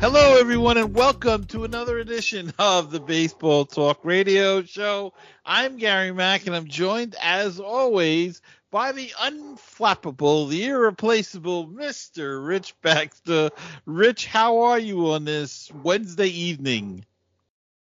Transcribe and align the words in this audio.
Hello, 0.00 0.36
everyone, 0.38 0.78
and 0.78 0.94
welcome 0.94 1.42
to 1.46 1.64
another 1.64 1.98
edition 1.98 2.52
of 2.60 2.92
the 2.92 3.00
Baseball 3.00 3.64
Talk 3.64 3.98
Radio 4.04 4.62
Show. 4.62 5.14
I'm 5.44 5.78
Gary 5.78 6.12
Mack, 6.12 6.46
and 6.46 6.54
I'm 6.54 6.68
joined, 6.68 7.16
as 7.20 7.58
always, 7.58 8.40
by 8.70 8.92
the 8.92 9.08
unflappable, 9.20 10.48
the 10.48 10.66
irreplaceable 10.66 11.66
Mr. 11.66 12.46
Rich 12.46 12.76
Baxter. 12.82 13.50
Rich, 13.84 14.26
how 14.26 14.60
are 14.60 14.78
you 14.78 15.10
on 15.10 15.24
this 15.24 15.72
Wednesday 15.82 16.28
evening? 16.28 17.04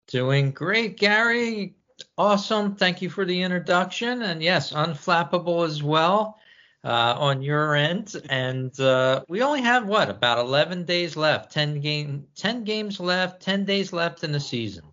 Doing 0.07 0.51
great, 0.51 0.97
Gary. 0.97 1.75
Awesome. 2.17 2.77
Thank 2.77 3.03
you 3.03 3.11
for 3.11 3.27
the 3.27 3.43
introduction. 3.43 4.23
And 4.23 4.43
yes, 4.43 4.73
unflappable 4.73 5.67
as 5.67 5.83
well 5.83 6.39
uh, 6.85 7.15
on 7.19 7.43
your 7.43 7.75
end. 7.75 8.15
And 8.29 8.79
uh, 8.81 9.25
we 9.29 9.43
only 9.43 9.63
have 9.63 9.87
what 9.87 10.11
about 10.11 10.39
11 10.39 10.85
days 10.85 11.17
left? 11.17 11.53
10 11.53 11.81
game, 11.81 12.27
10 12.37 12.65
games 12.65 13.01
left, 13.01 13.43
10 13.43 13.65
days 13.65 13.93
left 13.93 14.25
in 14.25 14.33
the 14.33 14.41
season. 14.41 14.85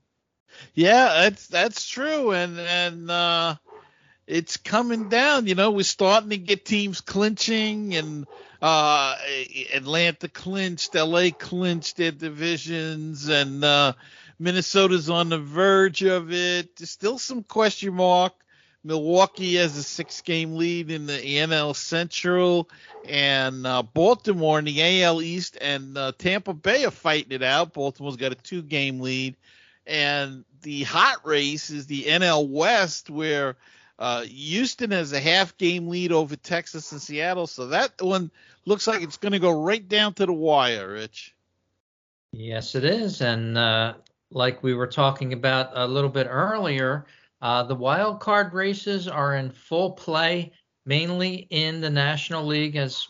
Yeah, 0.74 1.22
that's 1.22 1.48
that's 1.48 1.88
true, 1.88 2.32
and 2.32 2.60
and 2.60 3.10
uh, 3.10 3.56
it's 4.28 4.58
coming 4.58 5.08
down. 5.08 5.48
You 5.48 5.56
know, 5.56 5.72
we're 5.72 5.84
starting 5.84 6.32
to 6.32 6.38
get 6.38 6.66
teams 6.66 7.02
clinching, 7.02 7.96
and 7.96 8.28
uh, 8.62 9.16
Atlanta 9.74 10.28
clinched, 10.28 10.96
LA 10.96 11.30
clinched 11.38 11.98
their 11.98 12.12
divisions, 12.12 13.30
and 13.30 13.64
uh, 13.64 13.94
Minnesota's 14.38 15.10
on 15.10 15.30
the 15.30 15.40
verge 15.40 16.04
of 16.04 16.32
it. 16.34 16.76
There's 16.76 16.90
still 16.90 17.20
some 17.20 17.44
question 17.44 17.94
mark 17.94 18.34
Milwaukee 18.84 19.56
has 19.56 19.76
a 19.78 19.84
six 19.84 20.22
game 20.22 20.56
lead 20.56 20.90
in 20.90 21.06
the 21.06 21.18
NL 21.18 21.76
Central, 21.76 22.70
and 23.08 23.68
uh, 23.68 23.84
Baltimore 23.84 24.60
in 24.60 24.66
the 24.66 25.04
AL 25.04 25.22
East 25.22 25.58
and 25.60 25.98
uh, 25.98 26.14
Tampa 26.18 26.54
Bay 26.54 26.86
are 26.86 26.92
fighting 26.92 27.34
it 27.34 27.44
out. 27.44 27.74
Baltimore's 27.74 28.16
got 28.16 28.32
a 28.32 28.36
two 28.36 28.62
game 28.62 29.02
lead. 29.02 29.36
And 29.86 30.46
the 30.62 30.84
hot 30.84 31.26
race 31.26 31.70
is 31.70 31.88
the 31.88 32.04
NL 32.04 32.48
West, 32.48 33.10
where 33.10 33.58
uh, 33.98 34.22
Houston 34.22 34.92
has 34.92 35.12
a 35.12 35.20
half 35.20 35.58
game 35.58 35.88
lead 35.88 36.12
over 36.12 36.36
Texas 36.36 36.92
and 36.92 37.02
Seattle. 37.02 37.48
So 37.48 37.68
that 37.68 38.02
one 38.02 38.32
looks 38.66 38.88
like 38.88 39.02
it's 39.02 39.18
going 39.18 39.34
to 39.34 39.40
go 39.40 39.62
right 39.62 39.88
down 39.88 40.14
to 40.16 40.26
the 40.26 40.34
wire, 40.34 40.94
Rich. 40.94 41.34
Yes, 42.32 42.76
it 42.76 42.86
is. 42.86 43.22
And 43.22 43.58
uh, 43.58 43.96
like 44.32 44.64
we 44.64 44.74
were 44.74 44.88
talking 44.88 45.34
about 45.34 45.72
a 45.74 45.88
little 45.88 46.10
bit 46.10 46.28
earlier, 46.30 47.06
uh, 47.42 47.64
the 47.64 47.76
wild 47.76 48.20
card 48.20 48.54
races 48.54 49.08
are 49.08 49.36
in 49.36 49.50
full 49.50 49.92
play, 49.92 50.52
mainly 50.86 51.48
in 51.50 51.82
the 51.82 51.90
National 51.90 52.46
League, 52.46 52.76
as 52.76 53.08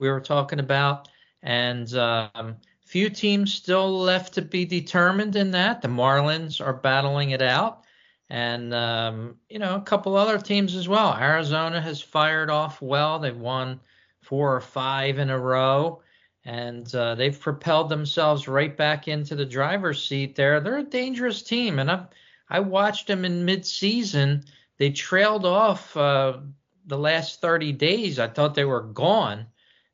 we 0.00 0.08
were 0.08 0.20
talking 0.20 0.58
about, 0.58 1.08
and 1.42 1.94
um, 1.94 2.56
few 2.84 3.08
teams 3.08 3.54
still 3.54 3.98
left 4.00 4.34
to 4.34 4.42
be 4.42 4.64
determined 4.64 5.36
in 5.36 5.50
that. 5.52 5.82
The 5.82 5.88
Marlins 5.88 6.64
are 6.64 6.72
battling 6.72 7.30
it 7.30 7.42
out, 7.42 7.84
and 8.30 8.74
um, 8.74 9.36
you 9.48 9.58
know 9.58 9.76
a 9.76 9.82
couple 9.82 10.16
other 10.16 10.38
teams 10.38 10.74
as 10.74 10.88
well. 10.88 11.16
Arizona 11.16 11.80
has 11.80 12.00
fired 12.00 12.50
off 12.50 12.82
well; 12.82 13.18
they've 13.18 13.36
won 13.36 13.80
four 14.22 14.54
or 14.54 14.60
five 14.60 15.18
in 15.18 15.30
a 15.30 15.38
row. 15.38 16.02
And 16.44 16.94
uh, 16.94 17.14
they've 17.14 17.38
propelled 17.38 17.90
themselves 17.90 18.48
right 18.48 18.74
back 18.74 19.06
into 19.06 19.34
the 19.34 19.44
driver's 19.44 20.02
seat 20.02 20.34
there. 20.34 20.60
They're 20.60 20.78
a 20.78 20.82
dangerous 20.82 21.42
team, 21.42 21.78
and 21.78 21.90
I've 21.90 22.06
I 22.50 22.60
watched 22.60 23.06
them 23.06 23.24
in 23.24 23.44
mid-season. 23.44 24.44
They 24.78 24.90
trailed 24.90 25.44
off 25.44 25.96
uh, 25.96 26.38
the 26.86 26.98
last 26.98 27.40
30 27.40 27.72
days. 27.72 28.18
I 28.18 28.28
thought 28.28 28.54
they 28.54 28.64
were 28.64 28.82
gone, 28.82 29.46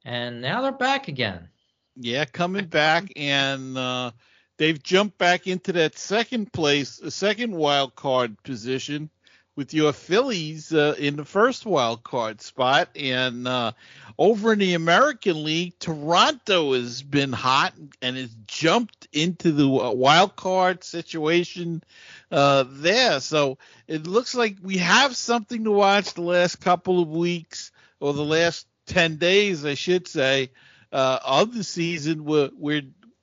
and 0.04 0.40
now 0.40 0.62
they're 0.62 0.72
back 0.72 1.08
again. 1.08 1.48
Yeah, 1.96 2.24
coming 2.24 2.66
back, 2.66 3.12
and 3.16 3.78
uh, 3.78 4.12
they've 4.56 4.82
jumped 4.82 5.18
back 5.18 5.46
into 5.46 5.72
that 5.72 5.96
second 5.96 6.52
place, 6.52 7.00
second 7.08 7.54
wild 7.54 7.94
card 7.94 8.40
position 8.42 9.10
with 9.56 9.72
your 9.72 9.92
Phillies 9.92 10.72
uh, 10.72 10.94
in 10.98 11.16
the 11.16 11.24
first 11.24 11.64
wild 11.64 12.02
card 12.02 12.40
spot. 12.40 12.88
And 12.96 13.46
uh, 13.46 13.72
over 14.18 14.52
in 14.52 14.58
the 14.58 14.74
American 14.74 15.44
League, 15.44 15.78
Toronto 15.78 16.72
has 16.72 17.02
been 17.02 17.32
hot 17.32 17.74
and 18.02 18.16
has 18.16 18.34
jumped 18.46 19.08
into 19.12 19.52
the 19.52 19.68
wild 19.68 20.34
card 20.36 20.82
situation 20.82 21.82
uh, 22.30 22.64
there. 22.68 23.20
So 23.20 23.58
it 23.86 24.06
looks 24.06 24.34
like 24.34 24.56
we 24.62 24.78
have 24.78 25.16
something 25.16 25.64
to 25.64 25.70
watch 25.70 26.14
the 26.14 26.22
last 26.22 26.56
couple 26.56 27.00
of 27.00 27.08
weeks 27.08 27.70
or 28.00 28.12
the 28.12 28.24
last 28.24 28.66
10 28.86 29.16
days, 29.16 29.64
I 29.64 29.74
should 29.74 30.08
say, 30.08 30.50
uh, 30.92 31.18
of 31.24 31.54
the 31.54 31.64
season. 31.64 32.24
We're, 32.24 32.50
we're, 32.56 32.82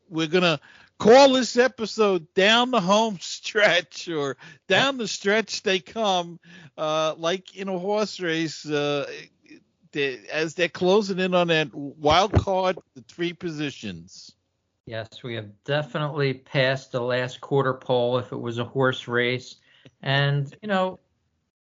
we're 0.09 0.27
going 0.27 0.43
to 0.43 0.59
call 0.97 1.33
this 1.33 1.57
episode 1.57 2.33
down 2.35 2.71
the 2.71 2.79
home 2.79 3.17
stretch 3.51 4.07
or 4.07 4.37
down 4.69 4.97
the 4.97 5.07
stretch 5.07 5.61
they 5.63 5.79
come, 5.79 6.39
uh, 6.77 7.13
like 7.17 7.57
in 7.57 7.67
a 7.67 7.77
horse 7.77 8.21
race, 8.21 8.65
uh, 8.65 9.05
they, 9.91 10.19
as 10.31 10.55
they're 10.55 10.69
closing 10.69 11.19
in 11.19 11.35
on 11.35 11.47
that 11.47 11.73
wild 11.73 12.31
card, 12.31 12.77
the 12.95 13.01
three 13.01 13.33
positions. 13.33 14.31
Yes, 14.85 15.21
we 15.21 15.35
have 15.35 15.49
definitely 15.65 16.33
passed 16.33 16.93
the 16.93 17.01
last 17.01 17.41
quarter 17.41 17.73
pole 17.73 18.17
if 18.19 18.31
it 18.31 18.39
was 18.39 18.57
a 18.57 18.63
horse 18.63 19.05
race. 19.09 19.57
And, 20.01 20.55
you 20.61 20.69
know, 20.69 20.99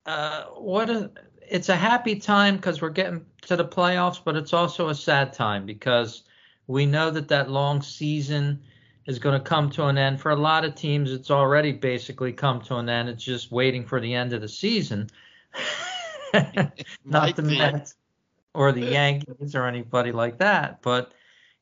uh, 0.05 0.43
what 0.57 0.89
a, 0.89 1.11
it's 1.49 1.69
a 1.69 1.75
happy 1.75 2.17
time 2.17 2.57
because 2.57 2.81
we're 2.81 2.89
getting 2.89 3.25
to 3.43 3.55
the 3.55 3.65
playoffs, 3.65 4.19
but 4.21 4.35
it's 4.35 4.51
also 4.51 4.89
a 4.89 4.95
sad 4.95 5.31
time 5.31 5.65
because 5.65 6.23
we 6.67 6.85
know 6.85 7.11
that 7.11 7.29
that 7.29 7.49
long 7.49 7.81
season– 7.81 8.61
is 9.07 9.19
going 9.19 9.39
to 9.39 9.43
come 9.43 9.69
to 9.71 9.85
an 9.85 9.97
end. 9.97 10.21
For 10.21 10.31
a 10.31 10.35
lot 10.35 10.65
of 10.65 10.75
teams, 10.75 11.11
it's 11.11 11.31
already 11.31 11.71
basically 11.71 12.33
come 12.33 12.61
to 12.63 12.75
an 12.75 12.89
end. 12.89 13.09
It's 13.09 13.23
just 13.23 13.51
waiting 13.51 13.85
for 13.85 13.99
the 13.99 14.13
end 14.13 14.33
of 14.33 14.41
the 14.41 14.49
season. 14.49 15.09
Not 17.05 17.35
the. 17.35 17.41
Mets 17.41 17.95
or 18.53 18.71
the 18.71 18.85
Yankees 18.85 19.55
or 19.55 19.67
anybody 19.67 20.11
like 20.11 20.39
that. 20.39 20.81
But, 20.81 21.13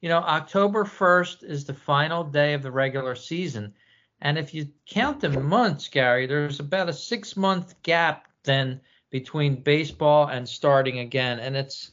you 0.01 0.09
know, 0.09 0.19
October 0.19 0.85
1st 0.85 1.43
is 1.43 1.65
the 1.65 1.73
final 1.73 2.23
day 2.23 2.53
of 2.53 2.63
the 2.63 2.71
regular 2.71 3.15
season. 3.15 3.73
And 4.21 4.37
if 4.37 4.53
you 4.53 4.69
count 4.87 5.19
the 5.19 5.29
months, 5.29 5.89
Gary, 5.89 6.25
there's 6.25 6.61
about 6.61 6.87
a 6.87 6.93
six 6.93 7.35
month 7.35 7.75
gap 7.83 8.27
then 8.43 8.79
between 9.09 9.61
baseball 9.61 10.27
and 10.27 10.47
starting 10.47 10.99
again. 10.99 11.39
And 11.39 11.55
it's 11.55 11.91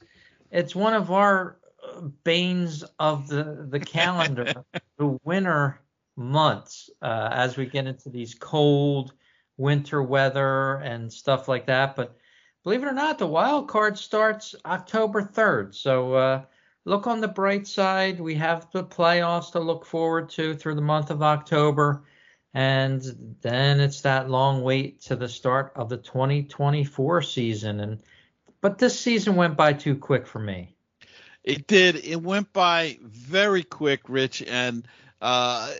it's 0.52 0.76
one 0.76 0.94
of 0.94 1.10
our 1.10 1.56
banes 2.24 2.84
of 2.98 3.28
the 3.28 3.66
the 3.68 3.80
calendar, 3.98 4.64
the 4.98 5.18
winter 5.24 5.80
months, 6.16 6.90
uh, 7.00 7.28
as 7.32 7.56
we 7.56 7.66
get 7.66 7.86
into 7.86 8.10
these 8.10 8.34
cold 8.34 9.12
winter 9.56 10.02
weather 10.02 10.76
and 10.76 11.12
stuff 11.12 11.48
like 11.48 11.66
that. 11.66 11.96
But 11.96 12.16
believe 12.64 12.82
it 12.82 12.86
or 12.86 12.92
not, 12.92 13.18
the 13.18 13.26
wild 13.26 13.68
card 13.68 13.98
starts 13.98 14.54
October 14.64 15.22
3rd. 15.22 15.74
So 15.74 16.14
uh, 16.14 16.42
look 16.84 17.06
on 17.06 17.20
the 17.20 17.28
bright 17.28 17.66
side. 17.66 18.20
We 18.20 18.34
have 18.36 18.70
the 18.72 18.84
playoffs 18.84 19.52
to 19.52 19.60
look 19.60 19.86
forward 19.86 20.30
to 20.30 20.54
through 20.54 20.74
the 20.74 20.82
month 20.82 21.10
of 21.10 21.22
October. 21.22 22.04
And 22.54 23.36
then 23.40 23.80
it's 23.80 24.02
that 24.02 24.28
long 24.28 24.62
wait 24.62 25.00
to 25.02 25.16
the 25.16 25.28
start 25.28 25.72
of 25.74 25.88
the 25.88 25.96
2024 25.96 27.22
season. 27.22 27.80
And 27.80 28.02
but 28.60 28.78
this 28.78 28.98
season 28.98 29.36
went 29.36 29.56
by 29.56 29.72
too 29.72 29.96
quick 29.96 30.26
for 30.26 30.38
me. 30.38 30.76
It 31.44 31.66
did. 31.66 31.96
It 31.96 32.22
went 32.22 32.52
by 32.52 32.98
very 33.02 33.62
quick, 33.64 34.08
Rich, 34.08 34.42
and 34.46 34.86
uh, 35.20 35.72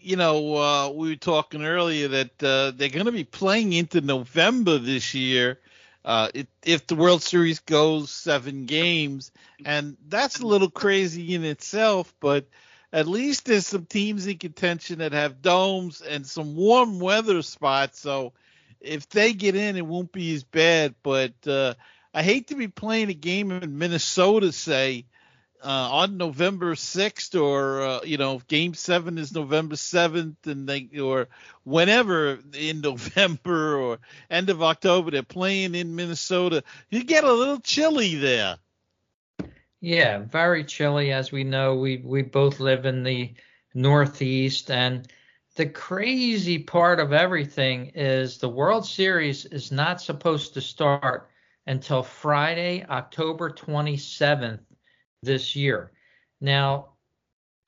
you 0.00 0.16
know 0.16 0.56
uh, 0.56 0.90
we 0.90 1.10
were 1.10 1.16
talking 1.16 1.64
earlier 1.64 2.08
that 2.08 2.42
uh, 2.42 2.72
they're 2.72 2.88
going 2.88 3.06
to 3.06 3.12
be 3.12 3.24
playing 3.24 3.72
into 3.72 4.00
November 4.00 4.78
this 4.78 5.14
year. 5.14 5.60
Uh, 6.04 6.28
it, 6.34 6.48
if 6.64 6.86
the 6.86 6.94
World 6.96 7.22
Series 7.22 7.60
goes 7.60 8.10
seven 8.10 8.66
games, 8.66 9.32
and 9.64 9.96
that's 10.08 10.40
a 10.40 10.46
little 10.46 10.70
crazy 10.70 11.34
in 11.34 11.44
itself, 11.44 12.14
but 12.20 12.46
at 12.92 13.08
least 13.08 13.46
there's 13.46 13.66
some 13.66 13.86
teams 13.86 14.26
in 14.26 14.38
contention 14.38 15.00
that 15.00 15.12
have 15.12 15.42
domes 15.42 16.00
and 16.00 16.26
some 16.26 16.54
warm 16.54 17.00
weather 17.00 17.42
spots. 17.42 18.00
So 18.00 18.32
if 18.80 19.08
they 19.08 19.32
get 19.32 19.56
in, 19.56 19.76
it 19.76 19.86
won't 19.86 20.12
be 20.12 20.34
as 20.34 20.44
bad. 20.44 20.94
But 21.02 21.34
uh, 21.46 21.74
I 22.16 22.22
hate 22.22 22.48
to 22.48 22.54
be 22.54 22.68
playing 22.68 23.10
a 23.10 23.14
game 23.14 23.52
in 23.52 23.76
Minnesota, 23.76 24.50
say, 24.50 25.04
uh, 25.62 25.68
on 25.68 26.16
November 26.16 26.74
6th, 26.74 27.38
or 27.38 27.82
uh, 27.82 28.00
you 28.04 28.16
know, 28.16 28.40
Game 28.48 28.72
Seven 28.72 29.18
is 29.18 29.34
November 29.34 29.74
7th, 29.74 30.46
and 30.46 30.66
they 30.66 30.88
or 30.98 31.28
whenever 31.64 32.38
in 32.54 32.80
November 32.80 33.76
or 33.76 33.98
end 34.30 34.48
of 34.48 34.62
October 34.62 35.10
they're 35.10 35.22
playing 35.22 35.74
in 35.74 35.94
Minnesota. 35.94 36.64
You 36.88 37.04
get 37.04 37.24
a 37.24 37.32
little 37.32 37.60
chilly 37.60 38.14
there. 38.14 38.56
Yeah, 39.82 40.20
very 40.20 40.64
chilly. 40.64 41.12
As 41.12 41.30
we 41.30 41.44
know, 41.44 41.74
we 41.74 41.98
we 41.98 42.22
both 42.22 42.60
live 42.60 42.86
in 42.86 43.02
the 43.02 43.34
Northeast, 43.74 44.70
and 44.70 45.06
the 45.56 45.66
crazy 45.66 46.60
part 46.60 46.98
of 46.98 47.12
everything 47.12 47.92
is 47.94 48.38
the 48.38 48.48
World 48.48 48.86
Series 48.86 49.44
is 49.44 49.70
not 49.70 50.00
supposed 50.00 50.54
to 50.54 50.62
start 50.62 51.28
until 51.66 52.02
Friday, 52.02 52.84
October 52.88 53.50
27th 53.50 54.60
this 55.22 55.56
year. 55.56 55.92
Now, 56.40 56.90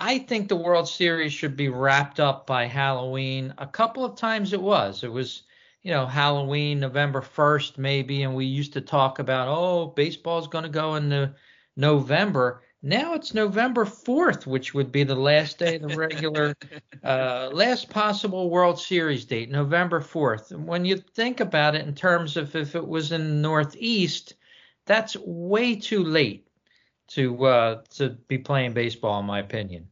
I 0.01 0.19
think 0.19 0.49
the 0.49 0.57
World 0.57 0.89
Series 0.89 1.33
should 1.33 1.57
be 1.57 1.69
wrapped 1.69 2.21
up 2.21 2.47
by 2.47 2.67
Halloween. 2.67 3.53
A 3.59 3.67
couple 3.67 4.05
of 4.05 4.17
times 4.17 4.53
it 4.53 4.63
was. 4.63 5.03
It 5.03 5.11
was, 5.11 5.43
you 5.83 5.91
know, 5.91 6.07
Halloween, 6.07 6.79
November 6.79 7.21
1st, 7.21 7.79
maybe, 7.79 8.23
and 8.23 8.35
we 8.35 8.45
used 8.45 8.73
to 8.75 8.81
talk 8.81 9.19
about, 9.19 9.49
oh, 9.49 9.87
baseball's 9.87 10.47
going 10.47 10.65
to 10.65 10.71
go 10.71 10.95
into 10.95 11.35
November. 11.77 12.63
Now 12.83 13.15
it's 13.15 13.35
November 13.35 13.85
4th, 13.85 14.47
which 14.47 14.73
would 14.73 14.93
be 14.93 15.03
the 15.03 15.17
last 15.17 15.59
day 15.59 15.77
of 15.77 15.83
the 15.83 15.97
regular, 15.97 16.55
uh, 17.05 17.51
last 17.53 17.91
possible 17.91 18.51
World 18.51 18.79
Series 18.79 19.25
date, 19.25 19.51
November 19.51 20.01
4th. 20.01 20.53
And 20.53 20.67
when 20.67 20.85
you 20.85 20.97
think 20.97 21.41
about 21.41 21.75
it 21.75 21.87
in 21.87 21.95
terms 21.95 22.37
of 22.37 22.55
if 22.55 22.77
it 22.77 22.87
was 22.87 23.11
in 23.11 23.25
the 23.25 23.35
Northeast, 23.35 24.35
that's 24.87 25.17
way 25.17 25.75
too 25.75 26.05
late 26.05 26.47
to 27.09 27.45
uh, 27.47 27.83
to 27.97 28.11
be 28.11 28.39
playing 28.39 28.75
baseball, 28.75 29.19
in 29.21 29.27
my 29.27 29.41
opinion. 29.41 29.89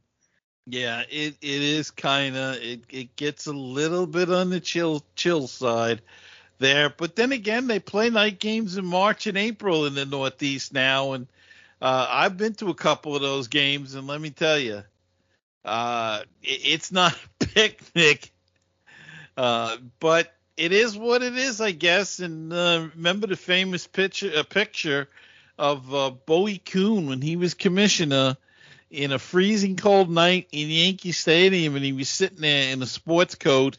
Yeah, 0.66 1.02
it, 1.10 1.36
it 1.40 1.62
is 1.62 1.90
kind 1.90 2.36
of 2.36 2.56
it, 2.56 2.82
it 2.88 3.16
gets 3.16 3.46
a 3.46 3.52
little 3.52 4.06
bit 4.06 4.30
on 4.30 4.50
the 4.50 4.60
chill 4.60 5.04
chill 5.16 5.48
side 5.48 6.02
there, 6.58 6.90
but 6.90 7.16
then 7.16 7.32
again, 7.32 7.66
they 7.66 7.78
play 7.78 8.10
night 8.10 8.38
games 8.38 8.76
in 8.76 8.86
March 8.86 9.26
and 9.26 9.36
April 9.36 9.86
in 9.86 9.94
the 9.94 10.06
Northeast 10.06 10.72
now, 10.72 11.12
and 11.12 11.26
uh, 11.81 12.06
I've 12.08 12.37
been 12.37 12.55
to 12.55 12.70
a 12.70 12.75
couple 12.75 13.14
of 13.14 13.23
those 13.23 13.49
games, 13.49 13.94
and 13.94 14.06
let 14.06 14.20
me 14.20 14.31
tell 14.31 14.58
you, 14.58 14.82
uh, 15.64 16.23
it, 16.43 16.61
it's 16.64 16.93
not 16.93 17.14
a 17.14 17.46
picnic, 17.46 18.32
uh, 19.37 19.76
but 20.00 20.32
it 20.56 20.73
is 20.73 20.96
what 20.96 21.23
it 21.23 21.37
is, 21.37 21.61
I 21.61 21.73
guess. 21.73 22.19
And 22.20 22.52
uh, 22.52 22.88
remember 22.94 23.26
the 23.26 23.37
famous 23.37 23.87
picture, 23.87 24.43
picture 24.44 25.08
of 25.58 25.94
uh, 25.94 26.11
Bowie 26.11 26.58
Kuhn 26.58 27.06
when 27.06 27.20
he 27.20 27.37
was 27.37 27.55
commissioner 27.55 28.37
in 28.90 29.12
a 29.12 29.19
freezing 29.19 29.76
cold 29.76 30.11
night 30.11 30.49
in 30.52 30.69
Yankee 30.69 31.12
Stadium, 31.12 31.75
and 31.76 31.84
he 31.84 31.93
was 31.93 32.08
sitting 32.08 32.40
there 32.40 32.72
in 32.72 32.82
a 32.82 32.87
sports 32.87 33.34
coat 33.34 33.79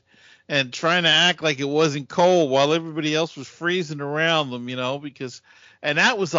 and 0.49 0.71
trying 0.71 1.03
to 1.03 1.09
act 1.09 1.41
like 1.43 1.59
it 1.59 1.67
wasn't 1.67 2.09
cold 2.09 2.49
while 2.49 2.73
everybody 2.73 3.13
else 3.15 3.35
was 3.35 3.47
freezing 3.47 4.01
around 4.01 4.49
them, 4.49 4.69
you 4.69 4.75
know, 4.75 4.99
because 4.99 5.41
and 5.81 5.97
that 5.97 6.17
was 6.17 6.33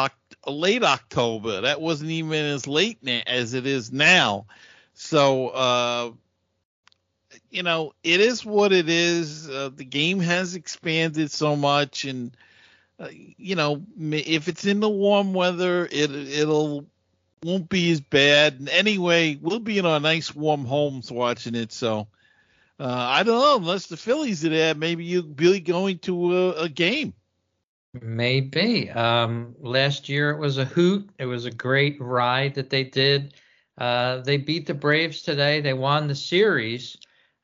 late 0.46 0.82
October. 0.82 1.62
That 1.62 1.80
wasn't 1.80 2.10
even 2.10 2.44
as 2.44 2.66
late 2.66 2.98
na- 3.02 3.22
as 3.26 3.54
it 3.54 3.66
is 3.66 3.92
now. 3.92 4.46
So, 4.94 5.48
uh, 5.48 6.10
you 7.50 7.62
know, 7.62 7.92
it 8.02 8.20
is 8.20 8.44
what 8.44 8.72
it 8.72 8.88
is. 8.88 9.48
Uh, 9.48 9.70
the 9.74 9.84
game 9.84 10.20
has 10.20 10.54
expanded 10.54 11.30
so 11.30 11.56
much, 11.56 12.04
and 12.04 12.36
uh, 12.98 13.08
you 13.12 13.54
know, 13.54 13.84
if 13.98 14.48
it's 14.48 14.64
in 14.64 14.80
the 14.80 14.88
warm 14.88 15.32
weather, 15.32 15.86
it 15.86 16.10
it'll 16.10 16.86
won't 17.42 17.68
be 17.68 17.90
as 17.92 18.00
bad. 18.00 18.54
And 18.54 18.68
anyway, 18.68 19.38
we'll 19.40 19.60
be 19.60 19.78
in 19.78 19.86
our 19.86 20.00
nice 20.00 20.34
warm 20.34 20.64
homes 20.64 21.10
watching 21.10 21.54
it. 21.54 21.72
So, 21.72 22.08
uh, 22.80 22.86
I 22.86 23.22
don't 23.22 23.40
know. 23.40 23.56
Unless 23.56 23.86
the 23.86 23.96
Phillies 23.96 24.44
are 24.44 24.50
there, 24.50 24.74
maybe 24.74 25.04
you'll 25.04 25.22
be 25.22 25.60
going 25.60 25.98
to 26.00 26.36
a, 26.36 26.50
a 26.62 26.68
game. 26.68 27.14
Maybe. 28.02 28.90
Um, 28.90 29.54
last 29.60 30.08
year 30.08 30.30
it 30.30 30.38
was 30.38 30.58
a 30.58 30.64
hoot. 30.64 31.10
It 31.18 31.26
was 31.26 31.44
a 31.44 31.50
great 31.50 32.00
ride 32.00 32.54
that 32.54 32.70
they 32.70 32.84
did. 32.84 33.34
Uh, 33.76 34.18
they 34.18 34.36
beat 34.36 34.66
the 34.66 34.74
Braves 34.74 35.22
today. 35.22 35.60
They 35.60 35.72
won 35.72 36.08
the 36.08 36.14
series. 36.14 36.96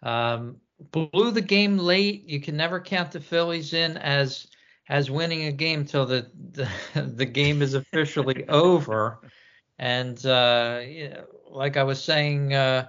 Um, 0.02 0.56
blew 0.90 1.30
the 1.30 1.40
game 1.40 1.78
late. 1.78 2.28
You 2.28 2.40
can 2.40 2.56
never 2.56 2.80
count 2.80 3.12
the 3.12 3.20
Phillies 3.20 3.72
in 3.72 3.96
as 3.98 4.48
as 4.88 5.10
winning 5.10 5.44
a 5.44 5.52
game 5.52 5.84
till 5.84 6.06
the 6.06 6.30
the, 6.52 6.68
the 7.02 7.26
game 7.26 7.62
is 7.62 7.74
officially 7.74 8.46
over. 8.48 9.20
And 9.78 10.24
uh, 10.26 10.82
like 11.48 11.76
I 11.76 11.84
was 11.84 12.02
saying 12.02 12.54
uh, 12.54 12.88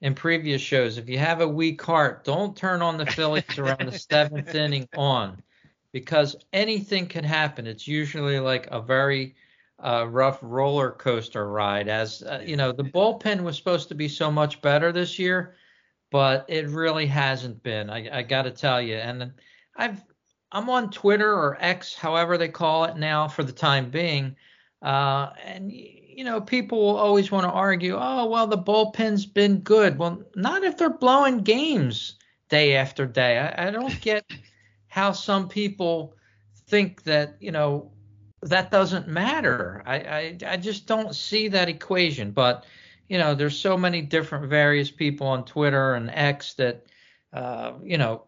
in 0.00 0.14
previous 0.14 0.60
shows, 0.60 0.98
if 0.98 1.08
you 1.08 1.18
have 1.18 1.40
a 1.40 1.48
weak 1.48 1.82
heart, 1.82 2.24
don't 2.24 2.56
turn 2.56 2.82
on 2.82 2.98
the 2.98 3.06
Phillies 3.06 3.58
around 3.58 3.86
the 3.86 3.98
seventh 3.98 4.54
inning 4.54 4.88
on 4.96 5.42
because 5.94 6.34
anything 6.52 7.06
can 7.06 7.22
happen. 7.22 7.68
It's 7.68 7.86
usually 7.86 8.40
like 8.40 8.66
a 8.72 8.82
very 8.82 9.36
uh, 9.78 10.08
rough 10.10 10.40
roller 10.42 10.90
coaster 10.90 11.48
ride. 11.48 11.86
As 11.86 12.20
uh, 12.24 12.42
you 12.44 12.56
know, 12.56 12.72
the 12.72 12.82
bullpen 12.82 13.44
was 13.44 13.56
supposed 13.56 13.88
to 13.90 13.94
be 13.94 14.08
so 14.08 14.28
much 14.28 14.60
better 14.60 14.90
this 14.90 15.20
year, 15.20 15.54
but 16.10 16.46
it 16.48 16.68
really 16.68 17.06
hasn't 17.06 17.62
been. 17.62 17.90
I, 17.90 18.18
I 18.18 18.22
got 18.22 18.42
to 18.42 18.50
tell 18.50 18.82
you, 18.82 18.96
and 18.96 19.32
I've 19.76 20.02
I'm 20.50 20.68
on 20.68 20.90
Twitter 20.90 21.32
or 21.32 21.58
X, 21.60 21.94
however 21.94 22.36
they 22.36 22.48
call 22.48 22.86
it 22.86 22.96
now, 22.96 23.28
for 23.28 23.44
the 23.44 23.52
time 23.52 23.88
being, 23.88 24.34
uh, 24.82 25.30
and 25.44 25.70
you 25.70 26.24
know, 26.24 26.40
people 26.40 26.80
will 26.80 26.96
always 26.96 27.30
want 27.30 27.44
to 27.44 27.52
argue, 27.52 27.96
oh 27.96 28.26
well, 28.26 28.48
the 28.48 28.58
bullpen's 28.58 29.26
been 29.26 29.60
good. 29.60 29.96
Well, 29.96 30.24
not 30.34 30.64
if 30.64 30.76
they're 30.76 30.90
blowing 30.90 31.44
games 31.44 32.16
day 32.48 32.74
after 32.74 33.06
day. 33.06 33.38
I, 33.38 33.68
I 33.68 33.70
don't 33.70 34.00
get 34.00 34.24
how 34.94 35.10
some 35.10 35.48
people 35.48 36.14
think 36.68 37.02
that 37.02 37.34
you 37.40 37.50
know 37.50 37.90
that 38.42 38.70
doesn't 38.70 39.08
matter. 39.08 39.82
I, 39.84 39.96
I 39.96 40.38
I 40.46 40.56
just 40.56 40.86
don't 40.86 41.16
see 41.16 41.48
that 41.48 41.68
equation. 41.68 42.30
But 42.30 42.64
you 43.08 43.18
know, 43.18 43.34
there's 43.34 43.58
so 43.58 43.76
many 43.76 44.02
different 44.02 44.46
various 44.46 44.92
people 44.92 45.26
on 45.26 45.44
Twitter 45.46 45.94
and 45.94 46.10
X 46.10 46.54
that 46.54 46.86
uh, 47.32 47.72
you 47.82 47.98
know 47.98 48.22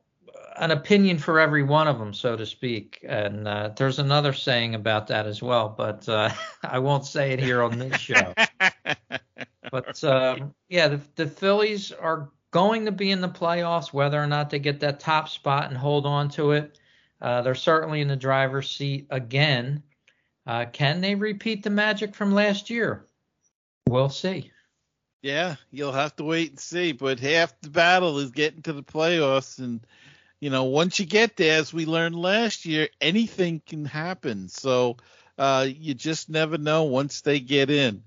an 0.56 0.72
opinion 0.72 1.18
for 1.18 1.38
every 1.38 1.62
one 1.62 1.86
of 1.86 2.00
them, 2.00 2.12
so 2.12 2.34
to 2.34 2.44
speak. 2.44 2.98
And 3.08 3.46
uh, 3.46 3.70
there's 3.76 4.00
another 4.00 4.32
saying 4.32 4.74
about 4.74 5.06
that 5.06 5.24
as 5.24 5.40
well, 5.40 5.68
but 5.68 6.08
uh, 6.08 6.30
I 6.64 6.80
won't 6.80 7.06
say 7.06 7.30
it 7.30 7.38
here 7.38 7.62
on 7.62 7.78
this 7.78 7.96
show. 7.96 8.34
but 9.70 10.02
um, 10.02 10.52
yeah, 10.68 10.88
the, 10.88 11.00
the 11.14 11.28
Phillies 11.28 11.92
are 11.92 12.30
going 12.56 12.86
to 12.86 12.92
be 12.92 13.10
in 13.10 13.20
the 13.20 13.28
playoffs, 13.28 13.92
whether 13.92 14.18
or 14.18 14.26
not 14.26 14.48
they 14.48 14.58
get 14.58 14.80
that 14.80 14.98
top 14.98 15.28
spot 15.28 15.68
and 15.68 15.76
hold 15.76 16.06
on 16.06 16.30
to 16.30 16.52
it. 16.52 16.78
Uh, 17.20 17.42
they're 17.42 17.54
certainly 17.54 18.00
in 18.00 18.08
the 18.08 18.16
driver's 18.16 18.70
seat 18.70 19.06
again. 19.10 19.82
Uh, 20.46 20.64
can 20.64 21.02
they 21.02 21.14
repeat 21.14 21.62
the 21.62 21.68
magic 21.68 22.14
from 22.14 22.32
last 22.32 22.70
year? 22.70 23.04
We'll 23.86 24.08
see. 24.08 24.52
Yeah, 25.20 25.56
you'll 25.70 25.92
have 25.92 26.16
to 26.16 26.24
wait 26.24 26.48
and 26.48 26.58
see. 26.58 26.92
But 26.92 27.20
half 27.20 27.52
the 27.60 27.68
battle 27.68 28.20
is 28.20 28.30
getting 28.30 28.62
to 28.62 28.72
the 28.72 28.82
playoffs, 28.82 29.58
and 29.58 29.86
you 30.40 30.48
know, 30.48 30.64
once 30.64 30.98
you 30.98 31.04
get 31.04 31.36
there, 31.36 31.58
as 31.58 31.74
we 31.74 31.84
learned 31.84 32.16
last 32.16 32.64
year, 32.64 32.88
anything 33.02 33.60
can 33.66 33.84
happen. 33.84 34.48
So 34.48 34.96
uh, 35.36 35.66
you 35.68 35.92
just 35.92 36.30
never 36.30 36.56
know 36.56 36.84
once 36.84 37.20
they 37.20 37.38
get 37.38 37.68
in 37.68 38.02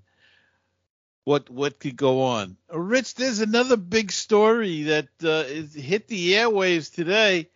what 1.24 1.50
what 1.50 1.80
could 1.80 1.96
go 1.96 2.22
on. 2.24 2.58
Rich, 2.72 3.16
there's 3.16 3.40
another 3.40 3.78
big 3.78 4.12
story 4.12 4.84
that 4.84 5.08
uh, 5.24 5.44
hit 5.80 6.08
the 6.08 6.34
airwaves 6.34 6.94
today, 6.94 7.50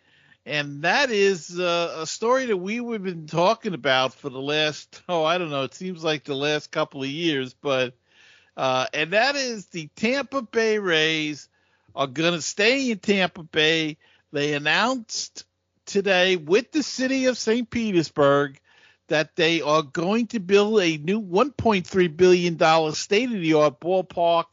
and 0.46 0.84
that 0.84 1.12
is 1.12 1.60
uh, 1.60 1.98
a 2.00 2.08
story 2.08 2.48
that 2.48 2.58
we 2.58 2.76
have 2.78 3.04
been 3.04 3.28
talking 3.28 3.74
about 3.74 4.14
for 4.14 4.30
the 4.30 4.42
last 4.42 5.02
oh 5.10 5.24
I 5.24 5.38
don't 5.38 5.50
know 5.50 5.64
it 5.64 5.74
seems 5.74 6.04
like 6.04 6.24
the 6.24 6.36
last 6.36 6.72
couple 6.72 7.04
of 7.04 7.10
years, 7.10 7.54
but 7.54 7.96
uh, 8.56 8.86
and 8.94 9.12
that 9.12 9.36
is 9.36 9.68
the 9.68 9.90
Tampa 9.96 10.42
Bay 10.42 10.78
Rays 10.78 11.50
are 11.96 12.08
going 12.08 12.34
to 12.34 12.42
stay 12.42 12.92
in 12.92 13.00
Tampa 13.00 13.44
Bay. 13.44 13.98
They 14.32 14.54
announced 14.54 15.46
today 15.86 16.36
with 16.36 16.72
the 16.72 16.84
city 16.84 17.26
of 17.26 17.38
St. 17.38 17.70
Petersburg 17.70 18.60
that 19.14 19.36
they 19.36 19.62
are 19.62 19.84
going 19.84 20.26
to 20.26 20.40
build 20.40 20.82
a 20.82 20.98
new 20.98 21.22
1.3 21.22 22.18
billion 22.18 22.56
dollar 22.56 22.94
state 22.94 23.32
of 23.32 23.40
the 23.40 23.54
art 23.54 23.80
ballpark 23.80 24.46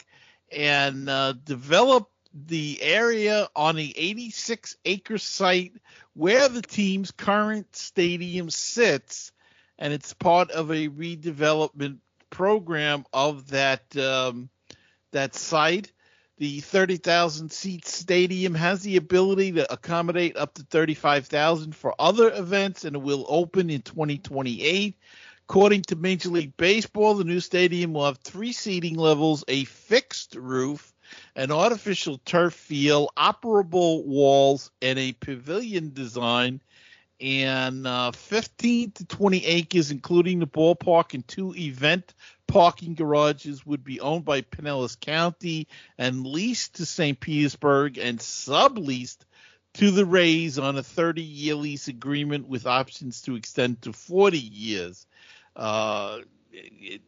and 0.52 1.08
uh, 1.08 1.32
develop 1.32 2.10
the 2.34 2.78
area 2.82 3.48
on 3.56 3.76
the 3.76 3.94
86 3.96 4.76
acre 4.84 5.16
site 5.16 5.72
where 6.12 6.46
the 6.50 6.60
team's 6.60 7.10
current 7.10 7.74
stadium 7.74 8.50
sits. 8.50 9.32
And 9.78 9.94
it's 9.94 10.12
part 10.12 10.50
of 10.50 10.70
a 10.70 10.88
redevelopment 10.88 12.00
program 12.28 13.06
of 13.14 13.48
that 13.52 13.96
um, 13.96 14.50
that 15.12 15.34
site 15.34 15.90
the 16.40 16.60
30,000 16.60 17.52
seat 17.52 17.86
stadium 17.86 18.54
has 18.54 18.80
the 18.80 18.96
ability 18.96 19.52
to 19.52 19.70
accommodate 19.70 20.38
up 20.38 20.54
to 20.54 20.62
35,000 20.62 21.76
for 21.76 21.94
other 21.98 22.32
events 22.34 22.86
and 22.86 22.96
it 22.96 23.02
will 23.02 23.26
open 23.28 23.68
in 23.68 23.82
2028. 23.82 24.96
According 25.46 25.82
to 25.82 25.96
Major 25.96 26.30
League 26.30 26.56
Baseball, 26.56 27.14
the 27.14 27.24
new 27.24 27.40
stadium 27.40 27.92
will 27.92 28.06
have 28.06 28.16
three 28.18 28.52
seating 28.52 28.96
levels, 28.96 29.44
a 29.48 29.64
fixed 29.64 30.34
roof, 30.34 30.94
an 31.36 31.52
artificial 31.52 32.16
turf 32.24 32.54
field, 32.54 33.10
operable 33.18 34.06
walls, 34.06 34.70
and 34.80 34.98
a 34.98 35.12
pavilion 35.12 35.92
design. 35.92 36.62
And 37.20 37.86
uh, 37.86 38.12
15 38.12 38.92
to 38.92 39.04
20 39.04 39.44
acres, 39.44 39.90
including 39.90 40.38
the 40.38 40.46
ballpark 40.46 41.12
and 41.12 41.28
two 41.28 41.54
event 41.54 42.14
parking 42.50 42.94
garages 42.94 43.64
would 43.64 43.84
be 43.84 44.00
owned 44.00 44.24
by 44.24 44.42
Pinellas 44.42 44.98
County 44.98 45.68
and 45.96 46.26
leased 46.26 46.76
to 46.76 46.86
St. 46.86 47.18
Petersburg 47.18 47.96
and 47.98 48.18
subleased 48.18 49.18
to 49.74 49.90
the 49.90 50.04
Rays 50.04 50.58
on 50.58 50.76
a 50.76 50.82
30 50.82 51.22
year 51.22 51.54
lease 51.54 51.88
agreement 51.88 52.48
with 52.48 52.66
options 52.66 53.22
to 53.22 53.36
extend 53.36 53.82
to 53.82 53.92
40 53.92 54.38
years. 54.38 55.06
Uh, 55.54 56.18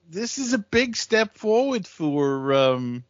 this 0.09 0.39
is 0.39 0.53
a 0.53 0.59
big 0.59 0.95
step 0.97 1.37
forward 1.37 1.87
for 1.87 2.53
um, 2.53 3.05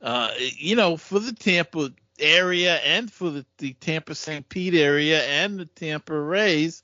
uh, 0.00 0.30
you 0.38 0.76
know 0.76 0.96
for 0.96 1.18
the 1.18 1.32
Tampa 1.32 1.90
area 2.20 2.76
and 2.76 3.10
for 3.10 3.30
the, 3.30 3.46
the 3.58 3.72
Tampa 3.74 4.14
St. 4.14 4.48
Pete 4.48 4.74
area 4.74 5.22
and 5.24 5.58
the 5.58 5.66
Tampa 5.66 6.18
Rays. 6.18 6.82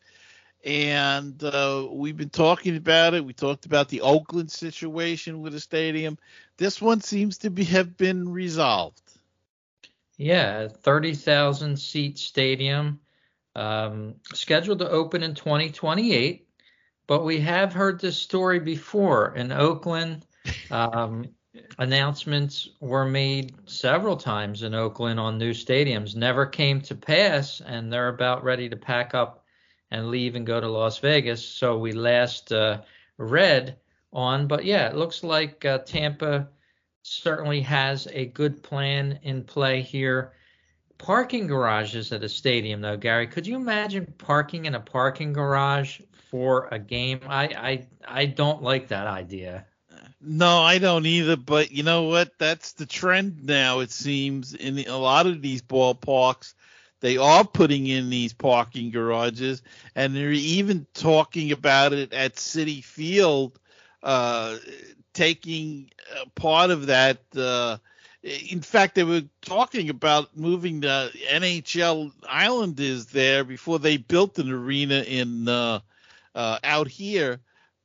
And 0.65 1.43
uh, 1.45 1.89
we've 1.91 2.17
been 2.17 2.31
talking 2.31 2.77
about 2.77 3.13
it. 3.13 3.25
We 3.25 3.35
talked 3.35 3.67
about 3.67 3.89
the 3.91 4.01
Oakland 4.01 4.51
situation 4.51 5.43
with 5.43 5.53
the 5.53 5.61
stadium. 5.61 6.19
This 6.57 6.81
one 6.81 7.03
seems 7.03 7.39
to 7.39 7.51
be 7.51 7.65
have 7.65 7.99
been 7.99 8.33
resolved. 8.33 9.03
Yeah, 10.17 10.69
30,000 10.69 11.77
seat 11.77 12.19
stadium, 12.19 13.01
um, 13.55 14.15
scheduled 14.33 14.79
to 14.79 14.89
open 14.89 15.23
in 15.23 15.35
2028. 15.35 16.49
But 17.07 17.25
we 17.25 17.41
have 17.41 17.75
heard 17.75 18.01
this 18.01 18.17
story 18.17 18.59
before 18.59 19.35
in 19.37 19.53
Oakland. 19.53 20.25
Um, 20.71 21.27
announcements 21.79 22.71
were 22.81 23.05
made 23.05 23.55
several 23.67 24.17
times 24.17 24.63
in 24.63 24.75
Oakland 24.75 25.21
on 25.21 25.37
new 25.37 25.53
stadiums, 25.53 26.17
never 26.17 26.47
came 26.47 26.81
to 26.83 26.95
pass, 26.95 27.61
and 27.61 27.93
they're 27.93 28.09
about 28.09 28.45
ready 28.45 28.71
to 28.71 28.77
pack 28.77 29.15
up 29.15 29.44
and 29.91 30.11
leave 30.11 30.35
and 30.35 30.47
go 30.47 30.61
to 30.61 30.69
Las 30.69 30.99
Vegas. 30.99 31.45
So 31.45 31.79
we 31.79 31.93
last 31.93 32.53
uh, 32.53 32.83
read 33.19 33.77
on, 34.13 34.47
but 34.47 34.65
yeah, 34.65 34.89
it 34.89 34.97
looks 34.97 35.23
like 35.23 35.65
uh, 35.65 35.79
Tampa 35.79 36.49
certainly 37.03 37.61
has 37.61 38.09
a 38.13 38.27
good 38.27 38.63
plan 38.63 39.19
in 39.23 39.45
play 39.45 39.83
here. 39.83 40.33
Parking 40.99 41.47
garages 41.47 42.13
at 42.13 42.25
a 42.25 42.29
stadium, 42.29 42.81
though, 42.81 42.97
Gary. 42.97 43.27
Could 43.27 43.47
you 43.47 43.57
imagine 43.57 44.13
parking 44.19 44.65
in 44.65 44.75
a 44.75 44.81
parking 44.81 45.33
garage 45.33 46.01
for 46.31 46.69
a 46.71 46.79
game? 46.79 47.21
I 47.29 47.45
I 47.45 47.87
I 48.07 48.27
don't 48.27 48.63
like 48.63 48.89
that 48.89 49.07
idea. 49.07 49.67
No, 50.21 50.61
I 50.61 50.79
don't 50.79 51.05
either. 51.05 51.37
But 51.37 51.73
you 51.73 51.83
know 51.83 52.05
what? 52.05 52.39
That's 52.39 52.73
the 52.73 52.87
trend 52.87 53.45
now. 53.45 53.81
It 53.81 53.91
seems 53.91 54.55
in 54.55 54.79
a 54.79 54.97
lot 54.97 55.27
of 55.27 55.43
these 55.43 55.61
ballparks, 55.63 56.55
they 57.05 57.19
are 57.19 57.45
putting 57.45 57.87
in 57.87 58.09
these 58.09 58.33
parking 58.33 58.91
garages, 58.91 59.61
and 59.95 60.17
they're 60.17 60.33
even 60.33 60.87
talking 60.95 61.53
about 61.53 61.93
it 61.93 62.15
at 62.15 62.37
Citi 62.37 62.83
Field, 62.83 63.59
uh, 64.03 64.57
taking 65.13 65.91
part 66.35 66.71
of 66.71 66.87
that. 66.87 67.19
Uh, 67.37 67.77
in 68.23 68.63
fact, 68.63 68.95
they 68.95 69.05
were 69.05 69.21
talking 69.43 69.91
about 69.91 70.35
moving 70.35 70.81
the 70.81 71.11
NHL 71.31 72.11
Islanders 72.27 73.05
there 73.05 73.45
before 73.45 73.79
they 73.79 73.99
built 73.99 74.39
an 74.39 74.51
arena 74.51 75.03
in 75.03 75.47
uh, 75.47 75.81
uh, 76.35 76.59
out 76.65 76.89
here. 76.89 77.39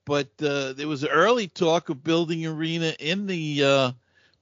But 0.06 0.30
uh, 0.42 0.72
there 0.72 0.88
was 0.88 1.06
early 1.06 1.50
talk 1.50 1.90
of 1.90 2.06
building 2.06 2.46
arena 2.46 2.96
in 3.02 3.28
the 3.28 3.66
uh, 3.66 3.92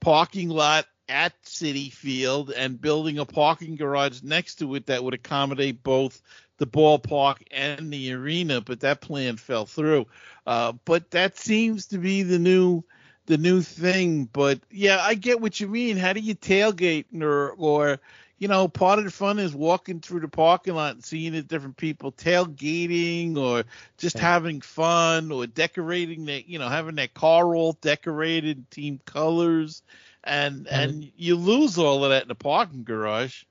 parking 0.02 0.50
lot 0.50 0.86
at 1.10 1.34
Citi 1.44 1.92
Field 1.92 2.52
and 2.52 2.80
building 2.80 3.20
a 3.20 3.26
parking 3.26 3.76
garage 3.76 4.22
next 4.24 4.56
to 4.56 4.76
it 4.76 4.88
that 4.88 5.04
would 5.04 5.14
accommodate 5.14 5.84
both 5.84 6.22
the 6.58 6.68
ballpark 6.68 7.38
and 7.52 7.92
the 7.92 8.14
arena. 8.14 8.62
But 8.62 8.82
that 8.82 9.02
plan 9.02 9.38
fell 9.38 9.66
through. 9.66 10.08
Uh, 10.46 10.74
but 10.86 11.12
that 11.12 11.38
seems 11.38 11.88
to 11.88 11.98
be 11.98 12.24
the 12.24 12.40
new 12.40 12.84
the 13.26 13.38
new 13.38 13.62
thing. 13.62 14.26
But 14.26 14.60
yeah, 14.72 15.00
I 15.02 15.14
get 15.14 15.42
what 15.42 15.60
you 15.60 15.68
mean. 15.68 15.98
How 15.98 16.14
do 16.14 16.20
you 16.20 16.36
tailgate 16.36 17.06
or 17.22 17.52
or 17.52 18.00
you 18.40 18.48
know, 18.48 18.68
part 18.68 19.00
of 19.00 19.06
the 19.06 19.12
fun 19.12 19.40
is 19.40 19.56
walking 19.56 20.00
through 20.00 20.20
the 20.20 20.28
parking 20.28 20.76
lot 20.76 20.94
and 20.94 21.04
seeing 21.04 21.32
the 21.32 21.42
different 21.42 21.76
people 21.76 22.12
tailgating 22.12 23.36
or 23.36 23.64
just 23.98 24.18
yeah. 24.18 24.22
having 24.22 24.62
fun 24.62 25.32
or 25.32 25.48
decorating 25.48 26.26
that, 26.26 26.48
you 26.48 26.60
know, 26.60 26.70
having 26.70 26.96
that 26.96 27.16
car 27.16 27.56
all 27.56 27.74
decorated 27.74 28.70
team 28.70 29.00
colors 29.06 29.82
and 30.28 30.68
and, 30.68 30.92
and 30.92 31.12
you 31.16 31.36
lose 31.36 31.78
all 31.78 32.04
of 32.04 32.12
that 32.12 32.24
in 32.24 32.28
the 32.28 32.36
parking 32.36 32.84
garage. 32.84 33.44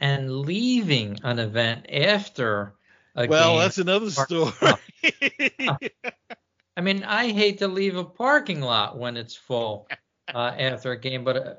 And 0.00 0.42
leaving 0.42 1.18
an 1.24 1.40
event 1.40 1.86
after 1.92 2.74
a 3.16 3.26
well, 3.26 3.54
game. 3.54 3.58
that's 3.58 3.78
another 3.78 4.10
story. 4.10 4.52
I 6.76 6.80
mean, 6.80 7.02
I 7.02 7.32
hate 7.32 7.58
to 7.58 7.66
leave 7.66 7.96
a 7.96 8.04
parking 8.04 8.60
lot 8.60 8.96
when 8.96 9.16
it's 9.16 9.34
full 9.34 9.88
uh, 10.32 10.54
after 10.56 10.92
a 10.92 11.00
game, 11.00 11.24
but 11.24 11.36
a, 11.36 11.56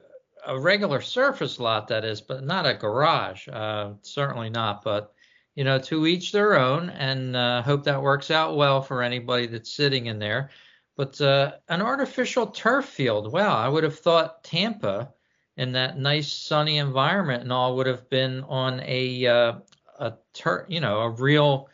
a, 0.47 0.57
regular 0.57 1.01
surface 1.01 1.59
lot 1.59 1.89
that 1.89 2.05
is, 2.05 2.21
but 2.21 2.45
not 2.45 2.65
a 2.65 2.73
garage. 2.73 3.49
Uh, 3.49 3.91
certainly 4.01 4.49
not. 4.49 4.85
But 4.85 5.11
you 5.55 5.65
know, 5.65 5.79
to 5.79 6.07
each 6.07 6.31
their 6.31 6.57
own, 6.57 6.89
and 6.91 7.35
uh, 7.35 7.61
hope 7.61 7.83
that 7.83 8.01
works 8.01 8.31
out 8.31 8.55
well 8.55 8.81
for 8.81 9.03
anybody 9.03 9.47
that's 9.47 9.73
sitting 9.73 10.05
in 10.05 10.19
there. 10.19 10.51
But 10.99 11.21
uh, 11.21 11.53
an 11.69 11.81
artificial 11.81 12.47
turf 12.47 12.83
field. 12.83 13.31
Wow, 13.31 13.55
I 13.55 13.69
would 13.69 13.85
have 13.85 13.97
thought 13.97 14.43
Tampa, 14.43 15.13
in 15.55 15.71
that 15.71 15.97
nice 15.97 16.29
sunny 16.29 16.77
environment 16.77 17.41
and 17.41 17.53
all, 17.53 17.77
would 17.77 17.87
have 17.87 18.09
been 18.09 18.43
on 18.49 18.81
a 18.83 19.25
uh, 19.25 19.53
a 19.97 20.13
turf, 20.33 20.65
you 20.67 20.81
know, 20.81 20.99
a 20.99 21.09
real 21.09 21.69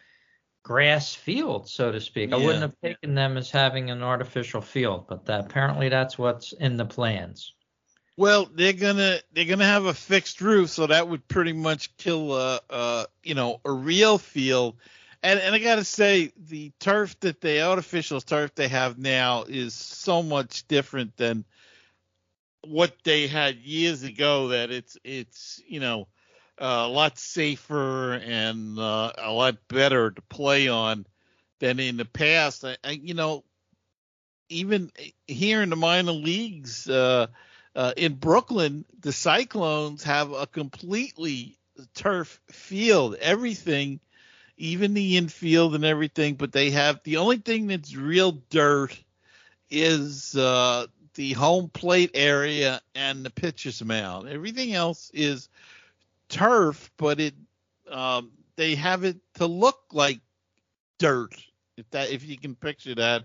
grass 0.62 1.16
field, 1.16 1.68
so 1.68 1.92
to 1.92 2.00
speak. 2.00 2.30
Yeah. 2.30 2.36
I 2.36 2.40
wouldn't 2.40 2.62
have 2.62 2.80
taken 2.84 3.16
them 3.16 3.36
as 3.36 3.50
having 3.50 3.90
an 3.90 4.04
artificial 4.04 4.62
field, 4.62 5.08
but 5.08 5.26
that, 5.26 5.46
apparently 5.46 5.90
that's 5.90 6.20
what's 6.20 6.54
in 6.54 6.78
the 6.78 6.86
plans. 6.86 7.56
Well, 8.18 8.48
they're 8.54 8.74
gonna 8.74 9.22
they're 9.34 9.46
gonna 9.46 9.66
have 9.66 9.86
a 9.86 9.94
fixed 9.96 10.40
roof, 10.40 10.70
so 10.70 10.86
that 10.86 11.10
would 11.10 11.28
pretty 11.28 11.54
much 11.54 11.98
kill 11.98 12.36
a, 12.36 12.62
a 12.70 13.08
you 13.24 13.34
know 13.34 13.60
a 13.66 13.72
real 13.72 14.20
field. 14.20 14.76
And 15.26 15.40
and 15.40 15.56
I 15.56 15.58
gotta 15.58 15.84
say, 15.84 16.32
the 16.38 16.72
turf 16.80 17.20
that 17.22 17.42
the 17.42 17.64
artificial 17.64 18.22
turf 18.22 18.54
they 18.54 18.68
have 18.68 19.00
now 19.00 19.46
is 19.48 19.74
so 19.74 20.22
much 20.22 20.68
different 20.68 21.18
than 21.18 21.46
what 22.64 22.94
they 23.04 23.26
had 23.26 23.56
years 23.56 24.04
ago. 24.04 24.50
That 24.50 24.70
it's 24.70 25.00
it's 25.04 25.60
you 25.68 25.80
know 25.80 26.08
a 26.60 26.88
lot 26.88 27.18
safer 27.18 28.14
and 28.14 28.78
uh, 28.78 29.14
a 29.18 29.32
lot 29.32 29.58
better 29.68 30.12
to 30.12 30.22
play 30.22 30.68
on 30.68 31.08
than 31.58 31.80
in 31.80 31.98
the 31.98 32.06
past. 32.06 32.64
I, 32.64 32.78
I, 32.84 32.92
you 32.92 33.16
know, 33.16 33.44
even 34.50 34.92
here 35.26 35.64
in 35.64 35.72
the 35.72 35.76
minor 35.76 36.12
leagues 36.12 36.88
uh, 36.88 37.26
uh, 37.76 37.94
in 37.98 38.14
Brooklyn, 38.14 38.86
the 39.00 39.12
Cyclones 39.12 40.04
have 40.04 40.34
a 40.34 40.46
completely 40.46 41.58
turf 41.96 42.40
field, 42.52 43.16
everything, 43.16 44.00
even 44.58 44.94
the 44.94 45.18
infield 45.18 45.76
and 45.76 45.86
everything. 45.86 46.36
But 46.36 46.52
they 46.52 46.72
have 46.72 47.02
the 47.04 47.18
only 47.18 47.38
thing 47.38 47.68
that's 47.68 47.96
real 47.96 48.34
dirt 48.50 48.98
is 49.70 50.36
uh, 50.36 50.88
the 51.16 51.34
home 51.34 51.70
plate 51.70 52.12
area 52.14 52.82
and 52.94 53.26
the 53.26 53.30
pitcher's 53.30 53.84
mound. 53.84 54.30
Everything 54.30 54.74
else 54.74 55.12
is 55.14 55.50
turf, 56.30 56.92
but 56.98 57.20
it 57.20 57.34
um, 57.92 58.32
they 58.56 58.76
have 58.76 59.04
it 59.04 59.18
to 59.36 59.46
look 59.46 59.80
like 59.92 60.20
dirt. 60.98 61.36
If 61.78 61.90
that 61.92 62.12
if 62.12 62.26
you 62.26 62.38
can 62.38 62.56
picture 62.56 62.96
that, 62.96 63.24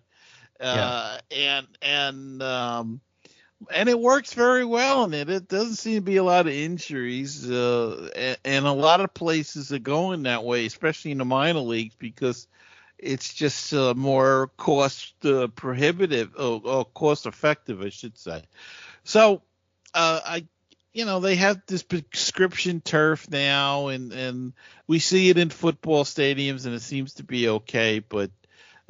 uh, 0.61 1.19
yeah. 1.31 1.37
and 1.39 1.67
and 1.83 2.43
um, 2.43 3.01
and 3.73 3.89
it 3.89 3.99
works 3.99 4.33
very 4.33 4.65
well 4.65 5.05
in 5.05 5.15
it. 5.15 5.29
It 5.29 5.49
doesn't 5.49 5.77
seem 5.77 5.97
to 5.97 6.01
be 6.01 6.17
a 6.17 6.25
lot 6.25 6.47
of 6.47 6.53
injuries, 6.53 7.51
uh, 7.51 8.37
and, 8.45 8.67
a 8.67 8.73
lot 8.73 9.01
of 9.01 9.13
places 9.13 9.73
are 9.73 9.79
going 9.79 10.23
that 10.23 10.45
way, 10.45 10.67
especially 10.67 11.11
in 11.11 11.19
the 11.19 11.25
minor 11.25 11.61
leagues, 11.61 11.95
because 11.95 12.49
it's 12.99 13.35
just 13.35 13.73
uh, 13.73 13.95
more 13.95 14.51
cost 14.57 15.15
uh, 15.25 15.49
prohibitive 15.49 16.35
or, 16.39 16.61
or, 16.65 16.85
cost 16.85 17.27
effective, 17.27 17.83
I 17.83 17.91
should 17.91 18.17
say. 18.17 18.43
So 19.05 19.43
uh, 19.95 20.21
I 20.25 20.47
you 20.93 21.05
know 21.05 21.21
they 21.21 21.37
have 21.37 21.63
this 21.67 21.83
prescription 21.83 22.81
turf 22.81 23.31
now 23.31 23.89
and 23.89 24.13
and 24.13 24.53
we 24.87 24.99
see 24.99 25.31
it 25.31 25.39
in 25.39 25.49
football 25.49 26.05
stadiums 26.05 26.67
and 26.67 26.75
it 26.75 26.83
seems 26.83 27.15
to 27.15 27.23
be 27.23 27.49
okay 27.49 28.01
but 28.01 28.33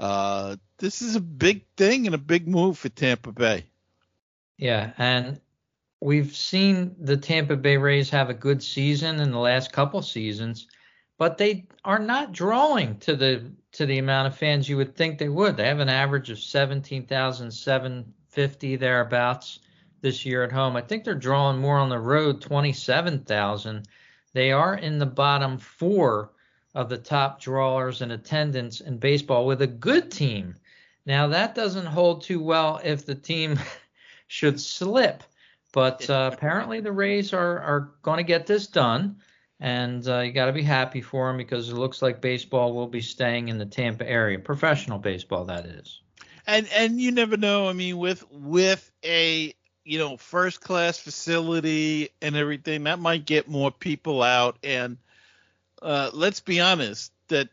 uh, 0.00 0.56
this 0.78 1.02
is 1.02 1.14
a 1.14 1.20
big 1.20 1.66
thing 1.76 2.06
and 2.06 2.14
a 2.14 2.18
big 2.18 2.48
move 2.48 2.78
for 2.78 2.88
Tampa 2.88 3.32
Bay. 3.32 3.66
Yeah, 4.60 4.92
and 4.98 5.40
we've 6.02 6.36
seen 6.36 6.94
the 6.98 7.16
Tampa 7.16 7.56
Bay 7.56 7.78
Rays 7.78 8.10
have 8.10 8.28
a 8.28 8.34
good 8.34 8.62
season 8.62 9.18
in 9.18 9.30
the 9.30 9.38
last 9.38 9.72
couple 9.72 10.02
seasons, 10.02 10.66
but 11.16 11.38
they 11.38 11.66
are 11.82 11.98
not 11.98 12.32
drawing 12.32 12.98
to 12.98 13.16
the 13.16 13.50
to 13.72 13.86
the 13.86 13.96
amount 13.96 14.26
of 14.26 14.36
fans 14.36 14.68
you 14.68 14.76
would 14.76 14.94
think 14.94 15.16
they 15.16 15.30
would. 15.30 15.56
They 15.56 15.66
have 15.66 15.80
an 15.80 15.88
average 15.88 16.28
of 16.28 16.38
17,750 16.38 18.76
thereabouts 18.76 19.60
this 20.02 20.26
year 20.26 20.44
at 20.44 20.52
home. 20.52 20.76
I 20.76 20.82
think 20.82 21.04
they're 21.04 21.14
drawing 21.14 21.58
more 21.58 21.78
on 21.78 21.88
the 21.88 21.98
road, 21.98 22.42
27,000. 22.42 23.88
They 24.34 24.52
are 24.52 24.74
in 24.74 24.98
the 24.98 25.06
bottom 25.06 25.56
four 25.56 26.32
of 26.74 26.90
the 26.90 26.98
top 26.98 27.40
drawers 27.40 28.02
in 28.02 28.10
attendance 28.10 28.82
in 28.82 28.98
baseball 28.98 29.46
with 29.46 29.62
a 29.62 29.66
good 29.66 30.10
team. 30.10 30.54
Now, 31.06 31.28
that 31.28 31.54
doesn't 31.54 31.86
hold 31.86 32.22
too 32.22 32.42
well 32.42 32.78
if 32.84 33.06
the 33.06 33.14
team 33.14 33.58
should 34.30 34.60
slip, 34.60 35.24
but 35.72 36.08
uh, 36.08 36.30
apparently 36.32 36.78
the 36.78 36.92
Rays 36.92 37.32
are, 37.32 37.58
are 37.58 37.90
going 38.02 38.18
to 38.18 38.22
get 38.22 38.46
this 38.46 38.68
done. 38.68 39.16
and 39.58 40.06
uh, 40.08 40.20
you 40.20 40.30
got 40.30 40.46
to 40.46 40.52
be 40.52 40.62
happy 40.62 41.00
for 41.00 41.26
them 41.26 41.36
because 41.36 41.68
it 41.68 41.74
looks 41.74 42.00
like 42.00 42.20
baseball 42.20 42.72
will 42.72 42.86
be 42.86 43.00
staying 43.00 43.48
in 43.48 43.58
the 43.58 43.66
Tampa 43.66 44.08
area, 44.08 44.38
professional 44.38 45.00
baseball 45.00 45.46
that 45.46 45.66
is. 45.66 46.00
And 46.46 46.68
and 46.72 47.00
you 47.00 47.10
never 47.10 47.36
know. 47.36 47.68
I 47.68 47.72
mean, 47.72 47.98
with 47.98 48.24
with 48.30 48.88
a 49.04 49.52
you 49.84 49.98
know 49.98 50.16
first 50.16 50.60
class 50.60 50.96
facility 50.96 52.10
and 52.22 52.36
everything, 52.36 52.84
that 52.84 53.00
might 53.00 53.26
get 53.26 53.48
more 53.48 53.72
people 53.72 54.22
out. 54.22 54.58
And 54.62 54.96
uh, 55.82 56.10
let's 56.14 56.38
be 56.38 56.60
honest, 56.60 57.10
that 57.28 57.48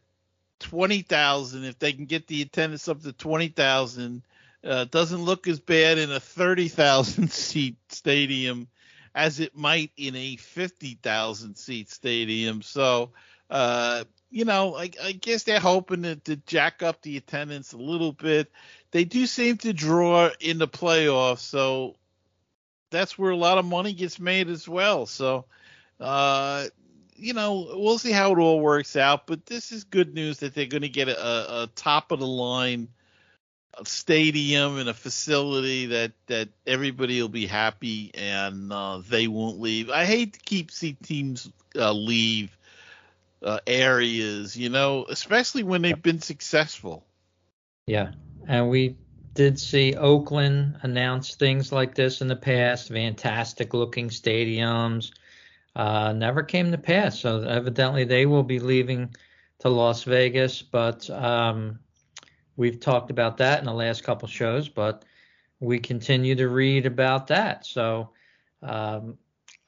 twenty 0.60 1.01
thousand, 1.01 1.63
if 1.63 1.79
they 1.79 1.91
can 1.91 2.05
get 2.05 2.27
the 2.27 2.43
attendance 2.43 2.88
up 2.88 3.01
to 3.01 3.13
twenty 3.13 3.48
thousand, 3.48 4.22
uh, 4.67 4.86
doesn't 4.86 5.21
look 5.24 5.47
as 5.47 5.59
bad 5.59 5.97
in 5.97 6.12
a 6.12 6.19
thirty 6.19 6.67
thousand 6.67 7.31
seat 7.31 7.77
stadium 7.89 8.67
as 9.17 9.39
it 9.39 9.57
might 9.57 9.91
in 9.97 10.15
a 10.15 10.36
50,000 10.36 11.55
seat 11.55 11.89
stadium. 11.89 12.62
So, 12.62 13.13
uh, 13.50 14.03
you 14.29 14.45
know, 14.45 14.75
I, 14.75 14.91
I, 15.03 15.12
guess 15.13 15.41
they're 15.41 15.59
hoping 15.59 16.03
to, 16.03 16.17
to, 16.17 16.36
jack 16.36 16.83
up 16.83 17.01
the 17.01 17.17
attendance 17.17 17.74
a 17.74 17.77
little 17.77 18.12
bit. 18.12 18.51
They 18.91 19.05
do 19.05 19.25
seem 19.25 19.57
to 19.57 19.74
draw 19.74 20.29
in 20.39 20.59
the 20.59 20.67
playoffs, 20.67 21.39
so 21.39 21.95
that's 22.91 23.17
where 23.17 23.31
a 23.31 23.36
lot 23.36 23.57
of 23.57 23.65
money 23.65 23.93
gets 23.93 24.19
made 24.19 24.50
as 24.50 24.69
well. 24.69 25.07
So, 25.07 25.45
uh, 26.00 26.67
you 27.15 27.33
know, 27.33 27.69
we'll 27.74 27.97
see 27.97 28.12
how 28.12 28.33
it 28.33 28.38
all 28.38 28.59
works 28.59 28.95
out. 28.95 29.25
But 29.25 29.47
this 29.47 29.71
is 29.71 29.83
good 29.83 30.13
news 30.13 30.39
that 30.39 30.53
they're 30.53 30.67
going 30.67 30.81
to 30.83 30.89
get 30.89 31.07
a, 31.07 31.63
a 31.63 31.69
top 31.74 32.12
of 32.12 32.19
the 32.19 32.27
line 32.27 32.89
a 33.79 33.86
stadium 33.86 34.77
and 34.77 34.89
a 34.89 34.93
facility 34.93 35.86
that 35.88 36.12
that 36.27 36.50
everybody 36.65 37.22
will 37.22 37.29
be 37.29 37.46
happy 37.46 38.12
and 38.13 38.72
uh, 38.72 39.01
they 39.10 39.27
won't 39.27 39.60
leave. 39.60 39.89
I 39.89 40.05
hate 40.05 40.34
to 40.34 40.39
keep 40.39 40.72
see 40.72 40.93
teams 40.93 41.50
uh, 41.75 41.91
leave 41.91 42.57
uh, 43.43 43.60
areas, 43.67 44.57
you 44.57 44.69
know, 44.69 45.05
especially 45.10 45.63
when 45.63 45.81
they've 45.81 46.01
been 46.01 46.22
successful. 46.22 47.05
Yeah, 47.86 48.12
and 48.48 48.69
we 48.69 48.98
did 49.36 49.60
see 49.60 49.96
Oakland 49.96 50.79
announce 50.81 51.36
things 51.36 51.72
like 51.72 51.93
this 51.93 52.22
in 52.22 52.27
the 52.27 52.36
past. 52.36 52.89
Fantastic 52.89 53.74
looking 53.74 54.10
stadiums. 54.10 55.12
Uh, 55.75 56.12
never 56.12 56.41
came 56.41 56.72
to 56.72 56.77
pass. 56.77 57.19
So 57.19 57.43
evidently 57.43 58.03
they 58.03 58.25
will 58.25 58.43
be 58.43 58.60
leaving 58.60 59.15
to 59.60 59.69
Las 59.69 60.03
Vegas, 60.03 60.63
but 60.63 61.07
um, 61.12 61.79
We've 62.57 62.79
talked 62.79 63.11
about 63.11 63.37
that 63.37 63.59
in 63.59 63.65
the 63.65 63.73
last 63.73 64.03
couple 64.03 64.27
shows, 64.27 64.67
but 64.67 65.05
we 65.59 65.79
continue 65.79 66.35
to 66.35 66.49
read 66.49 66.85
about 66.85 67.27
that. 67.27 67.65
So 67.65 68.09
um, 68.61 69.17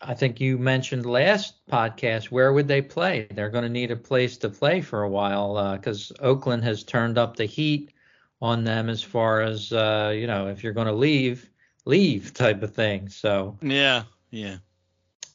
I 0.01 0.13
think 0.13 0.39
you 0.39 0.57
mentioned 0.57 1.05
last 1.05 1.65
podcast 1.67 2.25
where 2.25 2.53
would 2.53 2.67
they 2.67 2.81
play? 2.81 3.27
They're 3.31 3.49
going 3.49 3.63
to 3.63 3.69
need 3.69 3.91
a 3.91 3.95
place 3.95 4.37
to 4.37 4.49
play 4.49 4.81
for 4.81 5.03
a 5.03 5.09
while 5.09 5.75
because 5.75 6.11
uh, 6.11 6.23
Oakland 6.23 6.63
has 6.63 6.83
turned 6.83 7.17
up 7.17 7.35
the 7.35 7.45
heat 7.45 7.93
on 8.41 8.63
them 8.63 8.89
as 8.89 9.03
far 9.03 9.41
as 9.41 9.73
uh, 9.73 10.13
you 10.15 10.25
know 10.25 10.47
if 10.47 10.63
you're 10.63 10.73
going 10.73 10.87
to 10.87 10.93
leave, 10.93 11.49
leave 11.85 12.33
type 12.33 12.63
of 12.63 12.73
thing. 12.73 13.09
So 13.09 13.57
yeah, 13.61 14.03
yeah. 14.31 14.57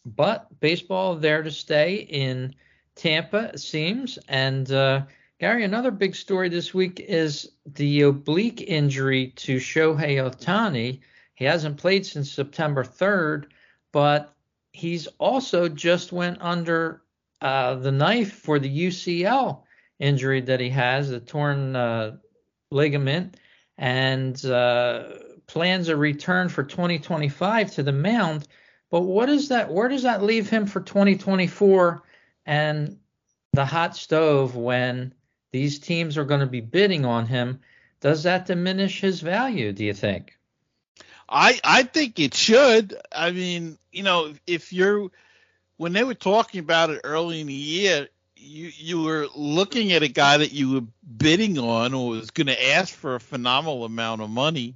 But 0.06 0.49
baseball 0.61 1.16
there 1.16 1.42
to 1.42 1.50
stay 1.50 1.96
in 1.96 2.54
Tampa 2.94 3.50
it 3.54 3.61
seems, 3.61 4.18
and 4.28 4.70
uh, 4.73 5.02
Gary, 5.45 5.65
another 5.65 5.91
big 5.91 6.17
story 6.17 6.49
this 6.49 6.73
week 6.73 7.01
is 7.01 7.51
the 7.67 8.01
oblique 8.01 8.63
injury 8.63 9.27
to 9.37 9.57
Shohei 9.59 10.17
Ohtani. 10.17 11.01
He 11.35 11.45
hasn't 11.45 11.77
played 11.77 12.07
since 12.07 12.33
September 12.33 12.83
3rd, 12.83 13.49
but 13.93 14.35
he's 14.73 15.07
also 15.19 15.69
just 15.69 16.13
went 16.13 16.39
under 16.41 17.03
uh, 17.43 17.75
the 17.75 17.93
knife 17.93 18.33
for 18.33 18.59
the 18.59 18.87
UCL 18.87 19.61
injury 19.99 20.41
that 20.41 20.61
he 20.61 20.71
has, 20.71 21.11
the 21.11 21.21
torn 21.21 21.77
uh, 21.77 22.17
ligament, 22.71 23.37
and 23.77 24.43
uh, 24.47 25.11
plans 25.47 25.91
a 25.91 25.97
return 25.99 26.49
for 26.49 26.63
2025 26.65 27.71
to 27.73 27.83
the 27.83 27.93
mound. 27.93 28.49
But 28.91 29.02
what 29.02 29.28
is 29.28 29.49
that? 29.49 29.71
Where 29.71 29.89
does 29.91 30.04
that 30.04 30.23
leave 30.23 30.49
him 30.49 30.65
for 30.65 30.80
2024 30.80 32.02
and 32.47 32.97
the 33.52 33.67
hot 33.67 33.95
stove 33.95 34.57
when 34.57 35.13
these 35.54 35.78
teams 35.78 36.19
are 36.19 36.25
going 36.25 36.40
to 36.40 36.47
be 36.47 36.60
bidding 36.60 37.04
on 37.04 37.26
him. 37.26 37.60
Does 38.00 38.25
that 38.25 38.47
diminish 38.47 39.00
his 39.00 39.21
value, 39.21 39.73
do 39.73 39.84
you 39.84 39.95
think? 39.95 40.36
I 41.28 41.60
I 41.62 41.84
think 41.84 42.19
it 42.19 42.34
should. 42.34 42.97
I 43.12 43.30
mean, 43.30 43.78
you 43.93 44.02
know, 44.02 44.34
if 44.49 44.73
you're 44.73 45.12
when 45.76 45.93
they 45.93 46.02
were 46.02 46.14
talking 46.14 46.58
about 46.58 46.90
it 46.90 47.02
early 47.04 47.40
in 47.40 47.47
the 47.47 47.52
year, 47.52 48.08
you 48.34 48.73
you 48.75 49.02
were 49.02 49.28
looking 49.36 49.93
at 49.93 50.02
a 50.02 50.08
guy 50.08 50.38
that 50.38 50.52
you 50.52 50.73
were 50.73 50.86
bidding 51.19 51.56
on 51.56 51.95
or 51.95 52.08
was 52.08 52.32
going 52.32 52.49
to 52.49 52.71
ask 52.73 52.93
for 52.93 53.14
a 53.14 53.21
phenomenal 53.21 53.84
amount 53.84 54.23
of 54.23 54.30
money, 54.30 54.75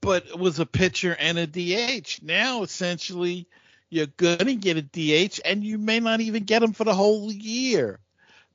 but 0.00 0.26
it 0.26 0.38
was 0.38 0.58
a 0.58 0.64
pitcher 0.64 1.14
and 1.20 1.36
a 1.36 1.46
DH. 1.46 2.20
Now 2.22 2.62
essentially 2.62 3.46
you're 3.90 4.06
going 4.06 4.46
to 4.46 4.54
get 4.54 4.78
a 4.78 4.82
DH 5.28 5.40
and 5.44 5.62
you 5.62 5.76
may 5.76 6.00
not 6.00 6.22
even 6.22 6.44
get 6.44 6.62
him 6.62 6.72
for 6.72 6.84
the 6.84 6.94
whole 6.94 7.30
year 7.30 8.00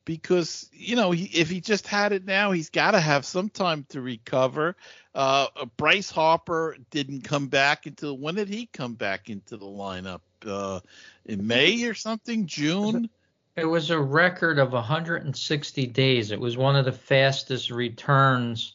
because 0.04 0.68
you 0.72 0.96
know 0.96 1.10
he, 1.10 1.24
if 1.24 1.48
he 1.48 1.60
just 1.60 1.86
had 1.86 2.12
it 2.12 2.24
now, 2.24 2.52
he's 2.52 2.70
got 2.70 2.92
to 2.92 3.00
have 3.00 3.24
some 3.24 3.48
time 3.48 3.86
to 3.90 4.00
recover. 4.00 4.76
Uh, 5.14 5.46
Bryce 5.76 6.10
Harper 6.10 6.76
didn't 6.90 7.22
come 7.22 7.48
back 7.48 7.86
until 7.86 8.18
when 8.18 8.34
did 8.34 8.48
he 8.48 8.66
come 8.66 8.94
back 8.94 9.30
into 9.30 9.56
the 9.56 9.66
lineup? 9.66 10.20
Uh, 10.44 10.80
in 11.24 11.46
May 11.46 11.84
or 11.84 11.94
something, 11.94 12.46
June. 12.46 13.08
It 13.56 13.64
was 13.64 13.90
a 13.90 14.00
record 14.00 14.58
of 14.58 14.72
160 14.72 15.86
days. 15.86 16.32
It 16.32 16.40
was 16.40 16.56
one 16.56 16.74
of 16.74 16.84
the 16.84 16.92
fastest 16.92 17.70
returns 17.70 18.74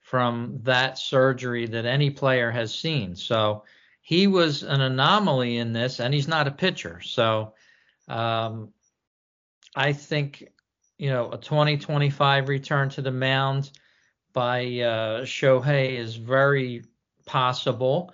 from 0.00 0.60
that 0.62 0.98
surgery 0.98 1.66
that 1.66 1.84
any 1.84 2.10
player 2.10 2.50
has 2.50 2.74
seen. 2.74 3.16
So 3.16 3.64
he 4.02 4.28
was 4.28 4.62
an 4.62 4.80
anomaly 4.80 5.58
in 5.58 5.72
this, 5.72 6.00
and 6.00 6.14
he's 6.14 6.28
not 6.28 6.46
a 6.46 6.52
pitcher. 6.52 7.00
So 7.00 7.54
um, 8.08 8.72
I 9.74 9.92
think 9.92 10.48
you 11.00 11.08
know, 11.08 11.32
a 11.32 11.38
2025 11.38 12.48
return 12.50 12.90
to 12.90 13.00
the 13.00 13.10
mound 13.10 13.70
by 14.34 14.60
uh, 14.60 15.22
Shohei 15.22 15.96
is 15.96 16.14
very 16.14 16.84
possible. 17.24 18.12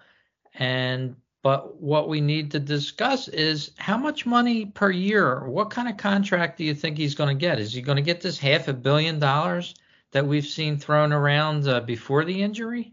And 0.55 1.17
but 1.43 1.81
what 1.81 2.09
we 2.09 2.21
need 2.21 2.53
to 2.53 2.61
discuss 2.61 3.27
is 3.27 3.73
how 3.77 3.97
much 3.97 4.25
money 4.25 4.67
per 4.67 4.91
year, 4.91 5.49
what 5.49 5.71
kind 5.71 5.89
of 5.89 5.97
contract 5.97 6.59
do 6.59 6.65
you 6.65 6.75
think 6.75 6.97
he's 6.97 7.17
going 7.17 7.37
to 7.37 7.41
get? 7.41 7.59
Is 7.59 7.73
he 7.73 7.83
going 7.83 7.97
to 7.97 8.03
get 8.03 8.21
this 8.21 8.39
half 8.39 8.69
a 8.69 8.73
billion 8.73 9.19
dollars 9.19 9.75
that 10.13 10.27
we've 10.27 10.47
seen 10.47 10.79
thrown 10.79 11.13
around 11.13 11.67
uh, 11.67 11.81
before 11.81 12.25
the 12.25 12.41
injury? 12.41 12.93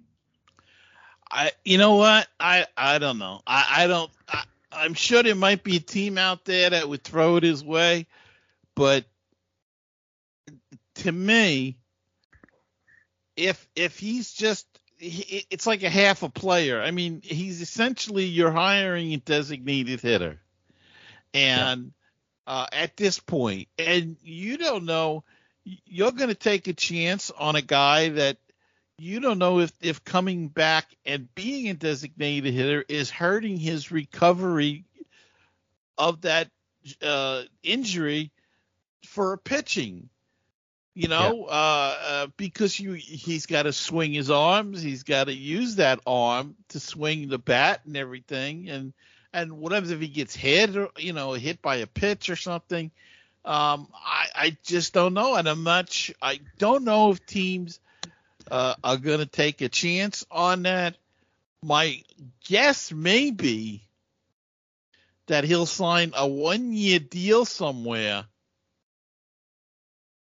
I, 1.32 1.52
you 1.64 1.78
know 1.78 1.96
what? 1.96 2.28
I, 2.40 2.66
I 2.76 2.98
don't 2.98 3.20
know. 3.20 3.42
I, 3.46 3.84
I 3.84 3.88
don't. 3.88 4.12
I, 4.28 4.44
I'm 4.72 4.96
sure 4.96 5.22
there 5.22 5.36
might 5.36 5.64
be 5.64 5.78
a 5.78 5.80
team 5.80 6.18
out 6.18 6.46
there 6.46 6.72
that 6.72 6.90
would 6.90 7.04
throw 7.04 7.36
it 7.36 7.44
his 7.44 7.64
way, 7.64 8.08
but 8.76 9.06
to 11.04 11.12
me, 11.12 11.78
if 13.36 13.68
if 13.76 14.00
he's 14.00 14.34
just 14.34 14.68
it's 15.00 15.68
like 15.68 15.84
a 15.84 15.90
half 15.90 16.24
a 16.24 16.30
player. 16.30 16.82
I 16.82 16.92
mean, 16.92 17.22
he's 17.24 17.62
essentially 17.62 18.26
you're 18.26 18.52
hiring 18.52 19.14
a 19.14 19.18
designated 19.18 20.00
hitter, 20.00 20.40
and 21.34 21.92
yeah. 22.48 22.54
uh, 22.54 22.68
at 22.72 22.96
this 22.96 23.20
point, 23.20 23.68
and 23.78 24.16
you 24.24 24.58
don't 24.58 24.86
know, 24.86 25.24
you're 25.86 26.14
going 26.14 26.30
to 26.30 26.36
take 26.36 26.68
a 26.68 26.74
chance 26.74 27.32
on 27.32 27.58
a 27.58 27.62
guy 27.62 28.10
that 28.10 28.38
you 28.98 29.20
don't 29.20 29.40
know 29.40 29.60
if 29.60 29.74
if 29.82 30.06
coming 30.06 30.48
back 30.48 30.86
and 31.06 31.34
being 31.36 31.70
a 31.70 31.74
designated 31.74 32.54
hitter 32.54 32.86
is 32.88 33.10
hurting 33.10 33.58
his 33.58 33.92
recovery 33.92 34.86
of 35.98 36.22
that 36.22 36.50
uh, 37.02 37.42
injury 37.62 38.32
for 39.06 39.36
pitching 39.38 40.10
you 40.96 41.08
know, 41.08 41.46
yeah. 41.48 41.54
uh, 41.54 41.98
uh, 42.08 42.28
because 42.38 42.80
you 42.80 42.94
he's 42.94 43.48
got 43.48 43.64
to 43.64 43.74
swing 43.74 44.14
his 44.14 44.30
arms, 44.30 44.82
he's 44.82 45.04
got 45.04 45.26
to 45.26 45.34
use 45.34 45.78
that 45.78 46.00
arm 46.06 46.56
to 46.70 46.80
swing 46.80 47.30
the 47.30 47.40
bat 47.40 47.82
and 47.86 47.98
everything, 47.98 48.70
and 48.70 48.94
and 49.34 49.54
what 49.54 49.72
happens 49.72 49.92
if 49.92 50.00
he 50.00 50.08
gets 50.08 50.36
hit 50.36 50.78
or 50.78 50.90
you 50.98 51.14
know 51.14 51.34
hit 51.34 51.62
by 51.62 51.78
a 51.78 51.88
pitch 51.88 52.30
or 52.30 52.36
something? 52.36 52.92
Um, 53.44 53.88
I 53.94 54.28
I 54.36 54.58
just 54.64 54.94
don't 54.94 55.16
know, 55.16 55.36
and 55.36 55.48
I'm 55.50 55.64
not. 55.64 55.92
Sh- 55.92 56.12
I 56.22 56.40
don't 56.60 56.84
know 56.84 57.12
if 57.12 57.26
teams 57.26 57.80
uh, 58.52 58.76
are 58.84 58.98
going 58.98 59.20
to 59.20 59.26
take 59.26 59.62
a 59.62 59.70
chance 59.70 60.26
on 60.30 60.64
that. 60.64 60.96
My 61.64 62.04
guess 62.46 62.92
may 62.92 63.32
be 63.32 63.82
that 65.26 65.44
he'll 65.44 65.66
sign 65.66 66.12
a 66.16 66.28
one 66.28 66.74
year 66.74 67.00
deal 67.00 67.46
somewhere 67.46 68.26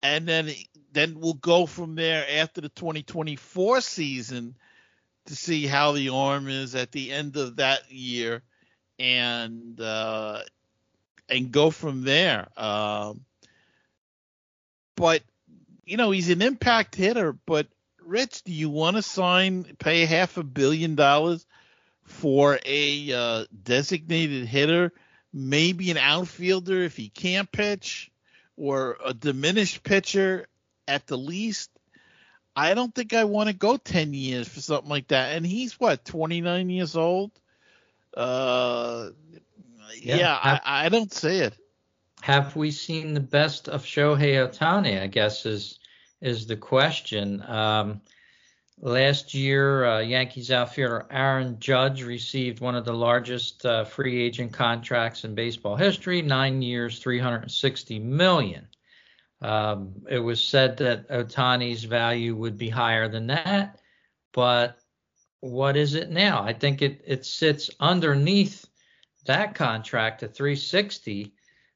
and 0.03 0.27
then 0.27 0.51
then 0.93 1.19
we'll 1.19 1.35
go 1.35 1.67
from 1.67 1.95
there 1.95 2.25
after 2.41 2.61
the 2.61 2.69
2024 2.69 3.81
season 3.81 4.55
to 5.27 5.37
see 5.37 5.67
how 5.67 5.93
the 5.93 6.11
arm 6.11 6.49
is 6.49 6.75
at 6.75 6.93
the 6.93 7.13
end 7.13 7.37
of 7.37 7.57
that 7.57 7.91
year 7.91 8.43
and 8.99 9.81
uh, 9.81 10.41
and 11.29 11.51
go 11.51 11.71
from 11.71 12.03
there. 12.03 12.49
Um, 12.57 13.25
but 14.97 15.23
you 15.85 15.97
know, 15.97 16.11
he's 16.11 16.31
an 16.31 16.43
impact 16.43 16.95
hitter. 16.95 17.33
But 17.33 17.69
Rich, 18.05 18.45
do 18.45 18.53
you 18.53 18.71
want 18.71 18.97
to 18.97 19.03
sign, 19.03 19.65
pay 19.79 20.05
half 20.05 20.37
a 20.37 20.43
billion 20.43 20.95
dollars 20.95 21.47
for 22.05 22.59
a 22.65 23.13
uh, 23.13 23.45
designated 23.63 24.47
hitter, 24.47 24.93
maybe 25.33 25.91
an 25.91 25.97
outfielder 25.97 26.83
if 26.83 26.97
he 26.97 27.09
can't 27.09 27.51
pitch, 27.51 28.12
or 28.57 28.97
a 29.05 29.15
diminished 29.15 29.83
pitcher 29.83 30.47
at 30.87 31.07
the 31.07 31.17
least? 31.17 31.71
I 32.55 32.75
don't 32.75 32.95
think 32.95 33.15
I 33.15 33.25
want 33.25 33.49
to 33.49 33.55
go 33.55 33.77
10 33.77 34.13
years 34.13 34.49
for 34.49 34.61
something 34.61 34.91
like 34.91 35.09
that. 35.09 35.37
And 35.37 35.47
he's 35.47 35.81
what, 35.81 36.05
29 36.05 36.69
years 36.69 36.97
old? 36.97 37.31
Uh, 38.15 39.11
yeah, 40.01 40.17
yeah 40.17 40.39
I, 40.43 40.61
I, 40.65 40.89
don't 40.91 41.13
see 41.13 41.39
it. 41.39 41.55
Have 42.21 42.55
we 42.55 42.71
seen 42.71 43.15
the 43.15 43.21
best 43.21 43.69
of 43.69 43.85
Shohei 43.85 44.35
Ohtani? 44.47 45.01
I 45.01 45.07
guess 45.07 45.47
is 45.47 45.79
is 46.21 46.47
the 46.47 46.57
question. 46.57 47.43
Um, 47.49 48.03
last 48.83 49.33
year, 49.33 49.87
uh, 49.87 50.01
Yankees 50.01 50.51
outfielder 50.51 51.07
Aaron 51.11 51.59
Judge 51.59 52.03
received 52.03 52.61
one 52.61 52.75
of 52.75 52.85
the 52.85 52.93
largest 52.93 53.65
uh, 53.65 53.85
free 53.85 54.21
agent 54.21 54.53
contracts 54.53 55.25
in 55.25 55.35
baseball 55.35 55.77
history, 55.77 56.21
nine 56.21 56.61
years, 56.61 56.99
360 56.99 57.99
million. 58.01 58.67
Um, 59.41 59.93
it 60.09 60.19
was 60.19 60.43
said 60.43 60.77
that 60.79 61.09
Ohtani's 61.09 61.85
value 61.85 62.37
would 62.37 62.59
be 62.59 62.69
higher 62.69 63.09
than 63.09 63.27
that, 63.29 63.81
but 64.33 64.79
what 65.41 65.77
is 65.77 65.95
it 65.95 66.11
now? 66.11 66.45
I 66.45 66.53
think 66.53 66.83
it 66.83 67.03
it 67.05 67.27
sits 67.27 67.69
underneath 67.81 68.65
that 69.27 69.57
contract 69.57 70.23
at 70.23 70.35
360 70.35 71.33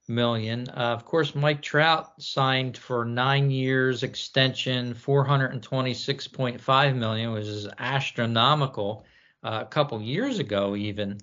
million. 0.09 0.69
Uh, 0.69 0.95
of 0.95 1.05
course, 1.05 1.35
Mike 1.35 1.63
Trout 1.63 2.23
signed 2.23 2.77
for 2.77 3.05
nine 3.05 3.51
years 3.51 4.03
extension, 4.03 4.95
426.5 4.95 6.97
million, 6.97 7.33
which 7.33 7.47
is 7.47 7.69
astronomical. 7.79 9.05
Uh, 9.43 9.61
a 9.63 9.67
couple 9.67 10.01
years 10.03 10.39
ago, 10.39 10.75
even 10.75 11.19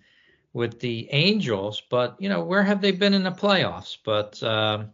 with 0.54 0.80
the 0.80 1.10
Angels, 1.12 1.82
but 1.90 2.16
you 2.20 2.30
know 2.30 2.44
where 2.44 2.64
have 2.64 2.80
they 2.80 2.92
been 2.92 3.14
in 3.14 3.24
the 3.24 3.32
playoffs? 3.32 3.98
But 4.04 4.42
uh, 4.42 4.86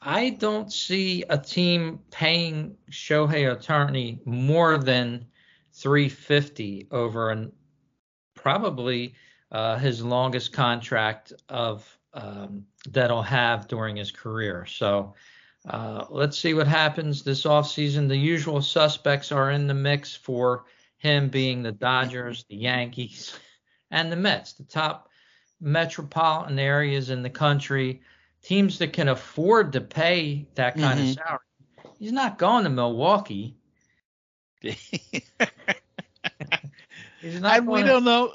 I 0.00 0.30
don't 0.30 0.72
see 0.72 1.24
a 1.28 1.38
team 1.38 2.00
paying 2.10 2.76
Shohei 2.90 3.56
Ohtani 3.56 4.24
more 4.26 4.78
than 4.78 5.26
350 5.72 6.88
over 6.90 7.30
an 7.30 7.52
probably 8.34 9.14
uh, 9.50 9.78
his 9.78 10.04
longest 10.04 10.52
contract 10.52 11.32
of 11.48 11.98
um, 12.14 12.66
that 12.90 13.10
he'll 13.10 13.22
have 13.22 13.68
during 13.68 13.96
his 13.96 14.10
career. 14.10 14.66
So 14.66 15.14
uh, 15.68 16.06
let's 16.10 16.38
see 16.38 16.54
what 16.54 16.66
happens 16.66 17.22
this 17.22 17.44
offseason. 17.44 18.08
The 18.08 18.16
usual 18.16 18.62
suspects 18.62 19.32
are 19.32 19.50
in 19.50 19.66
the 19.66 19.74
mix 19.74 20.14
for 20.14 20.64
him 20.98 21.28
being 21.28 21.62
the 21.62 21.72
Dodgers, 21.72 22.44
the 22.48 22.56
Yankees, 22.56 23.38
and 23.90 24.10
the 24.10 24.16
Mets, 24.16 24.54
the 24.54 24.64
top 24.64 25.08
metropolitan 25.60 26.58
areas 26.58 27.10
in 27.10 27.22
the 27.22 27.30
country, 27.30 28.02
teams 28.42 28.78
that 28.78 28.92
can 28.92 29.08
afford 29.08 29.72
to 29.72 29.80
pay 29.80 30.48
that 30.54 30.76
kind 30.76 30.98
mm-hmm. 30.98 31.10
of 31.10 31.14
salary. 31.14 31.38
He's 31.98 32.12
not 32.12 32.38
going 32.38 32.64
to 32.64 32.70
Milwaukee. 32.70 33.56
He's 34.62 34.80
not 37.40 37.58
and 37.58 37.68
we 37.68 37.84
don't 37.84 38.04
know 38.04 38.32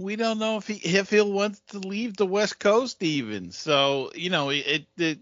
we 0.00 0.16
don't 0.16 0.38
know 0.38 0.56
if 0.56 0.66
he 0.66 0.74
if 0.74 1.10
he'll 1.10 1.30
want 1.30 1.60
to 1.68 1.78
leave 1.78 2.16
the 2.16 2.26
West 2.26 2.58
Coast 2.58 3.02
even. 3.02 3.52
So 3.52 4.10
you 4.14 4.30
know 4.30 4.50
it, 4.50 4.86
it 4.96 5.18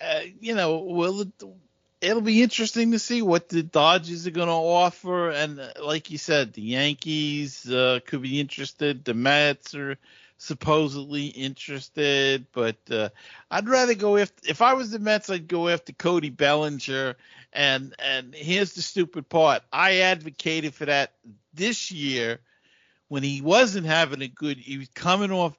uh, 0.00 0.20
you 0.40 0.54
know 0.54 0.78
will 0.78 1.20
it, 1.22 1.28
it'll 2.00 2.22
be 2.22 2.42
interesting 2.42 2.92
to 2.92 2.98
see 2.98 3.22
what 3.22 3.48
the 3.48 3.62
Dodgers 3.62 4.26
are 4.26 4.32
going 4.32 4.48
to 4.48 4.52
offer, 4.52 5.30
and 5.30 5.60
uh, 5.60 5.68
like 5.84 6.10
you 6.10 6.18
said, 6.18 6.54
the 6.54 6.62
Yankees 6.62 7.70
uh, 7.70 8.00
could 8.06 8.22
be 8.22 8.40
interested. 8.40 9.04
The 9.04 9.14
Mets 9.14 9.74
are 9.74 9.98
supposedly 10.38 11.26
interested, 11.26 12.46
but 12.52 12.76
uh, 12.90 13.10
I'd 13.50 13.68
rather 13.68 13.94
go 13.94 14.16
if 14.16 14.32
if 14.48 14.62
I 14.62 14.72
was 14.72 14.90
the 14.90 14.98
Mets, 14.98 15.28
I'd 15.28 15.48
go 15.48 15.68
after 15.68 15.92
Cody 15.92 16.30
Bellinger. 16.30 17.16
And 17.52 17.94
and 17.98 18.34
here's 18.34 18.72
the 18.72 18.82
stupid 18.82 19.28
part: 19.28 19.62
I 19.72 19.98
advocated 19.98 20.74
for 20.74 20.86
that 20.86 21.12
this 21.54 21.90
year 21.90 22.40
when 23.08 23.22
he 23.22 23.40
wasn't 23.40 23.86
having 23.86 24.22
a 24.22 24.28
good, 24.28 24.58
he 24.58 24.78
was 24.78 24.88
coming 24.88 25.30
off 25.30 25.56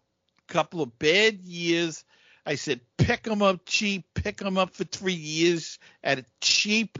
a 0.49 0.53
couple 0.53 0.81
of 0.81 0.97
bad 0.99 1.39
years. 1.41 2.03
I 2.45 2.55
said, 2.55 2.81
pick 2.97 3.25
him 3.25 3.41
up 3.41 3.61
cheap, 3.65 4.05
pick 4.13 4.41
him 4.41 4.57
up 4.57 4.73
for 4.73 4.83
three 4.85 5.13
years 5.13 5.79
at 6.03 6.19
a 6.19 6.25
cheap. 6.41 6.97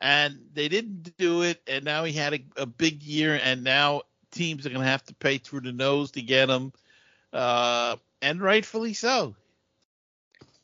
And 0.00 0.38
they 0.52 0.68
didn't 0.68 1.16
do 1.16 1.42
it. 1.42 1.62
And 1.66 1.84
now 1.84 2.04
he 2.04 2.12
had 2.12 2.34
a, 2.34 2.40
a 2.56 2.66
big 2.66 3.02
year. 3.02 3.40
And 3.42 3.64
now 3.64 4.02
teams 4.32 4.66
are 4.66 4.70
going 4.70 4.82
to 4.82 4.86
have 4.88 5.04
to 5.04 5.14
pay 5.14 5.38
through 5.38 5.60
the 5.60 5.72
nose 5.72 6.10
to 6.12 6.22
get 6.22 6.50
him. 6.50 6.72
Uh, 7.32 7.96
and 8.20 8.40
rightfully 8.40 8.94
so. 8.94 9.34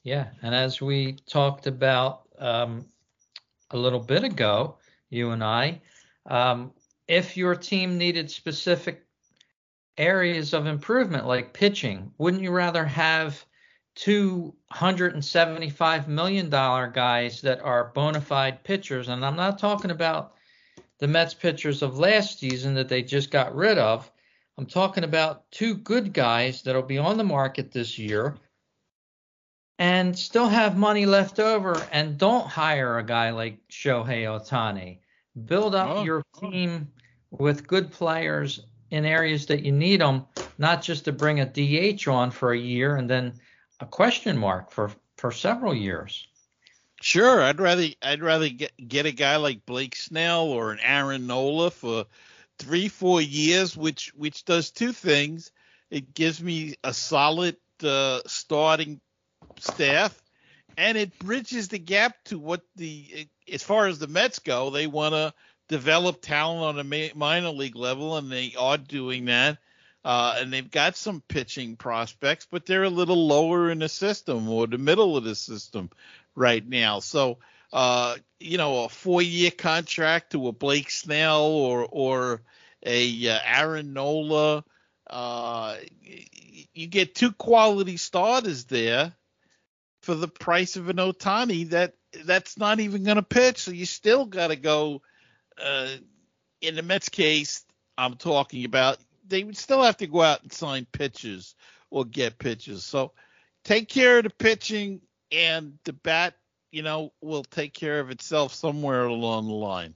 Yeah. 0.02 0.28
And 0.42 0.54
as 0.54 0.80
we 0.80 1.16
talked 1.26 1.66
about 1.66 2.22
um, 2.38 2.86
a 3.70 3.76
little 3.76 4.00
bit 4.00 4.24
ago, 4.24 4.76
you 5.10 5.30
and 5.30 5.44
I, 5.44 5.80
um, 6.26 6.72
if 7.10 7.36
your 7.36 7.56
team 7.56 7.98
needed 7.98 8.30
specific 8.30 9.04
areas 9.98 10.54
of 10.54 10.66
improvement 10.66 11.26
like 11.26 11.52
pitching, 11.52 12.12
wouldn't 12.18 12.44
you 12.44 12.52
rather 12.52 12.84
have 12.84 13.44
two 13.96 14.54
hundred 14.70 15.14
and 15.14 15.24
seventy-five 15.24 16.06
million 16.06 16.48
dollar 16.48 16.86
guys 16.86 17.40
that 17.40 17.60
are 17.62 17.90
bona 17.94 18.20
fide 18.20 18.62
pitchers? 18.62 19.08
And 19.08 19.26
I'm 19.26 19.34
not 19.34 19.58
talking 19.58 19.90
about 19.90 20.34
the 21.00 21.08
Mets 21.08 21.34
pitchers 21.34 21.82
of 21.82 21.98
last 21.98 22.38
season 22.38 22.74
that 22.74 22.88
they 22.88 23.02
just 23.02 23.32
got 23.32 23.56
rid 23.56 23.76
of. 23.76 24.08
I'm 24.56 24.66
talking 24.66 25.02
about 25.02 25.50
two 25.50 25.74
good 25.74 26.12
guys 26.12 26.62
that'll 26.62 26.80
be 26.80 26.98
on 26.98 27.18
the 27.18 27.24
market 27.24 27.72
this 27.72 27.98
year 27.98 28.36
and 29.80 30.16
still 30.16 30.48
have 30.48 30.76
money 30.76 31.06
left 31.06 31.40
over 31.40 31.74
and 31.90 32.18
don't 32.18 32.46
hire 32.46 32.98
a 32.98 33.04
guy 33.04 33.30
like 33.30 33.58
Shohei 33.68 34.26
Ohtani. 34.26 34.98
Build 35.46 35.74
up 35.74 35.88
oh, 35.88 36.04
your 36.04 36.22
team 36.38 36.88
with 37.30 37.66
good 37.66 37.92
players 37.92 38.60
in 38.90 39.04
areas 39.04 39.46
that 39.46 39.62
you 39.62 39.72
need 39.72 40.00
them, 40.00 40.26
not 40.58 40.82
just 40.82 41.04
to 41.04 41.12
bring 41.12 41.40
a 41.40 41.46
DH 41.46 42.08
on 42.08 42.30
for 42.30 42.52
a 42.52 42.58
year 42.58 42.96
and 42.96 43.08
then 43.08 43.34
a 43.80 43.86
question 43.86 44.36
mark 44.36 44.70
for 44.70 44.90
for 45.16 45.30
several 45.30 45.74
years. 45.74 46.26
Sure, 47.00 47.42
I'd 47.42 47.60
rather 47.60 47.86
I'd 48.02 48.22
rather 48.22 48.48
get 48.48 48.72
get 48.88 49.06
a 49.06 49.12
guy 49.12 49.36
like 49.36 49.64
Blake 49.64 49.96
Snell 49.96 50.46
or 50.46 50.72
an 50.72 50.80
Aaron 50.80 51.26
Nola 51.26 51.70
for 51.70 52.04
three 52.58 52.88
four 52.88 53.20
years, 53.20 53.76
which 53.76 54.12
which 54.14 54.44
does 54.44 54.70
two 54.70 54.92
things. 54.92 55.50
It 55.90 56.14
gives 56.14 56.42
me 56.42 56.74
a 56.84 56.92
solid 56.92 57.56
uh, 57.82 58.20
starting 58.26 59.00
staff, 59.58 60.20
and 60.76 60.98
it 60.98 61.18
bridges 61.18 61.68
the 61.68 61.78
gap 61.78 62.16
to 62.26 62.38
what 62.38 62.62
the 62.76 63.28
as 63.50 63.62
far 63.62 63.86
as 63.86 63.98
the 63.98 64.06
Mets 64.06 64.38
go, 64.38 64.70
they 64.70 64.86
want 64.86 65.14
to 65.14 65.32
develop 65.70 66.20
talent 66.20 66.78
on 66.78 66.92
a 66.92 67.12
minor 67.14 67.50
league 67.50 67.76
level, 67.76 68.16
and 68.16 68.30
they 68.30 68.54
are 68.58 68.76
doing 68.76 69.26
that. 69.26 69.58
Uh, 70.04 70.36
and 70.38 70.52
they've 70.52 70.70
got 70.70 70.96
some 70.96 71.22
pitching 71.28 71.76
prospects, 71.76 72.46
but 72.50 72.66
they're 72.66 72.84
a 72.84 72.90
little 72.90 73.28
lower 73.28 73.70
in 73.70 73.78
the 73.78 73.88
system 73.88 74.48
or 74.48 74.66
the 74.66 74.78
middle 74.78 75.16
of 75.16 75.24
the 75.24 75.34
system 75.34 75.88
right 76.34 76.66
now. 76.66 76.98
So, 76.98 77.38
uh, 77.72 78.16
you 78.40 78.58
know, 78.58 78.84
a 78.84 78.88
four-year 78.88 79.52
contract 79.52 80.32
to 80.32 80.48
a 80.48 80.52
Blake 80.52 80.90
Snell 80.90 81.44
or 81.44 81.86
or 81.88 82.42
a 82.82 83.28
uh, 83.28 83.38
Aaron 83.44 83.92
Nola, 83.92 84.64
uh, 85.08 85.76
you 86.72 86.86
get 86.86 87.14
two 87.14 87.32
quality 87.32 87.96
starters 87.96 88.64
there 88.64 89.12
for 90.00 90.14
the 90.14 90.28
price 90.28 90.76
of 90.76 90.88
an 90.88 90.96
Ohtani 90.96 91.68
that 91.70 91.94
that's 92.24 92.58
not 92.58 92.80
even 92.80 93.04
going 93.04 93.16
to 93.16 93.22
pitch. 93.22 93.58
So 93.58 93.70
you 93.70 93.86
still 93.86 94.24
got 94.24 94.48
to 94.48 94.56
go 94.56 95.02
uh, 95.64 95.88
in 96.60 96.74
the 96.74 96.82
Mets 96.82 97.08
case, 97.08 97.64
I'm 97.96 98.14
talking 98.14 98.64
about, 98.64 98.98
they 99.26 99.44
would 99.44 99.56
still 99.56 99.82
have 99.82 99.96
to 99.98 100.06
go 100.06 100.22
out 100.22 100.42
and 100.42 100.52
sign 100.52 100.86
pitchers 100.90 101.54
or 101.90 102.04
get 102.04 102.38
pitchers. 102.38 102.84
So 102.84 103.12
take 103.64 103.88
care 103.88 104.18
of 104.18 104.24
the 104.24 104.30
pitching, 104.30 105.00
and 105.32 105.78
the 105.84 105.92
bat, 105.92 106.34
you 106.72 106.82
know, 106.82 107.12
will 107.20 107.44
take 107.44 107.74
care 107.74 108.00
of 108.00 108.10
itself 108.10 108.54
somewhere 108.54 109.04
along 109.04 109.46
the 109.46 109.54
line. 109.54 109.94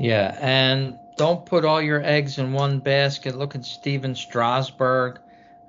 Yeah, 0.00 0.36
and 0.40 0.98
don't 1.16 1.46
put 1.46 1.64
all 1.64 1.80
your 1.80 2.02
eggs 2.02 2.38
in 2.38 2.52
one 2.52 2.80
basket. 2.80 3.36
Look 3.36 3.54
at 3.54 3.64
Stephen 3.64 4.14
Strasburg. 4.14 5.20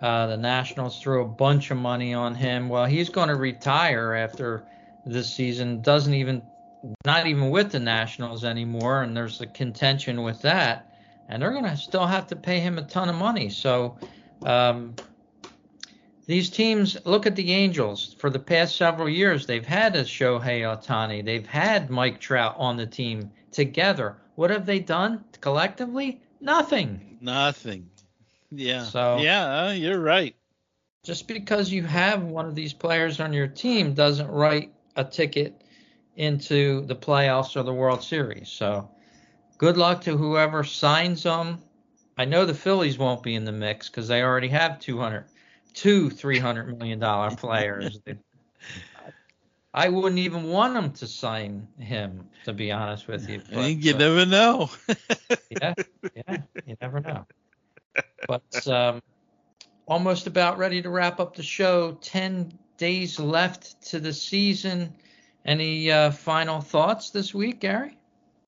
Uh, 0.02 0.28
the 0.28 0.38
Nationals 0.38 1.02
threw 1.02 1.24
a 1.24 1.28
bunch 1.28 1.72
of 1.72 1.78
money 1.78 2.14
on 2.14 2.36
him. 2.36 2.70
Well, 2.70 2.86
he's 2.86 3.10
going 3.10 3.30
to 3.30 3.36
retire 3.36 4.14
after 4.14 4.66
this 5.06 5.32
season. 5.34 5.82
Doesn't 5.82 6.14
even 6.14 6.42
not 7.06 7.28
even 7.28 7.50
with 7.50 7.72
the 7.72 7.80
Nationals 7.80 8.44
anymore, 8.44 9.04
and 9.04 9.16
there's 9.16 9.42
a 9.42 9.48
contention 9.48 10.24
with 10.24 10.42
that, 10.42 10.94
and 11.30 11.42
they're 11.42 11.52
going 11.52 11.64
to 11.64 11.78
still 11.78 12.06
have 12.06 12.28
to 12.28 12.36
pay 12.36 12.60
him 12.60 12.78
a 12.78 12.84
ton 12.84 13.10
of 13.10 13.16
money. 13.16 13.50
So, 13.50 13.98
um, 14.44 14.96
these 16.26 16.50
teams 16.50 16.98
look 17.06 17.28
at 17.28 17.36
the 17.36 17.54
Angels 17.54 18.16
for 18.18 18.30
the 18.32 18.40
past 18.40 18.76
several 18.76 19.08
years. 19.08 19.46
They've 19.46 19.66
had 19.66 19.96
a 19.96 20.04
Shohei 20.04 20.62
Ohtani, 20.62 21.24
they've 21.24 21.46
had 21.46 21.90
Mike 21.90 22.20
Trout 22.20 22.56
on 22.58 22.78
the 22.78 22.88
team 22.88 23.32
together. 23.52 24.18
What 24.36 24.50
have 24.50 24.66
they 24.66 24.80
done 24.80 25.24
collectively? 25.40 26.22
Nothing. 26.42 27.18
Nothing. 27.22 27.90
Yeah. 28.52 28.84
So 28.84 29.18
yeah, 29.18 29.72
you're 29.72 30.00
right. 30.00 30.36
Just 31.04 31.28
because 31.28 31.72
you 31.72 31.84
have 31.84 32.24
one 32.24 32.48
of 32.48 32.56
these 32.56 32.74
players 32.74 33.20
on 33.20 33.32
your 33.32 33.48
team 33.48 33.94
doesn't 33.94 34.28
write 34.28 34.74
a 34.96 35.04
ticket 35.04 35.62
into 36.16 36.86
the 36.86 36.96
playoffs 36.96 37.56
or 37.56 37.64
the 37.64 37.74
World 37.74 38.04
Series. 38.04 38.50
So 38.50 38.90
good 39.58 39.78
luck 39.78 40.02
to 40.02 40.18
whoever 40.18 40.64
signs 40.64 41.24
them. 41.24 41.60
I 42.18 42.26
know 42.26 42.46
the 42.46 42.54
Phillies 42.54 42.98
won't 42.98 43.24
be 43.24 43.36
in 43.36 43.44
the 43.44 43.52
mix 43.52 43.90
because 43.90 44.08
they 44.08 44.24
already 44.24 44.48
have 44.48 44.80
200, 44.80 45.26
two 45.74 46.10
300 46.10 46.78
million 46.78 47.00
dollar 47.00 47.32
players. 47.36 48.00
I 49.74 49.90
wouldn't 49.90 50.20
even 50.20 50.44
want 50.44 50.74
them 50.74 50.92
to 50.94 51.08
sign 51.08 51.68
him, 51.78 52.30
to 52.46 52.54
be 52.54 52.72
honest 52.72 53.10
with 53.10 53.30
you. 53.30 53.42
But, 53.54 53.72
you 53.72 53.94
uh, 53.94 53.98
never 53.98 54.26
know. 54.26 54.70
yeah, 55.50 55.74
yeah, 56.16 56.38
you 56.66 56.78
never 56.82 57.02
know. 57.02 57.26
But 58.28 58.68
um, 58.68 59.04
almost 59.86 60.26
about 60.26 60.58
ready 60.58 60.82
to 60.82 60.90
wrap 60.90 61.20
up 61.20 61.36
the 61.36 61.44
show. 61.44 61.92
Ten 62.02 62.58
days 62.78 63.20
left 63.20 63.82
to 63.90 64.00
the 64.00 64.14
season. 64.14 64.94
Any 65.46 65.92
uh, 65.92 66.12
final 66.12 66.60
thoughts 66.60 67.12
this 67.12 67.34
week, 67.34 67.60
Gary? 67.60 67.96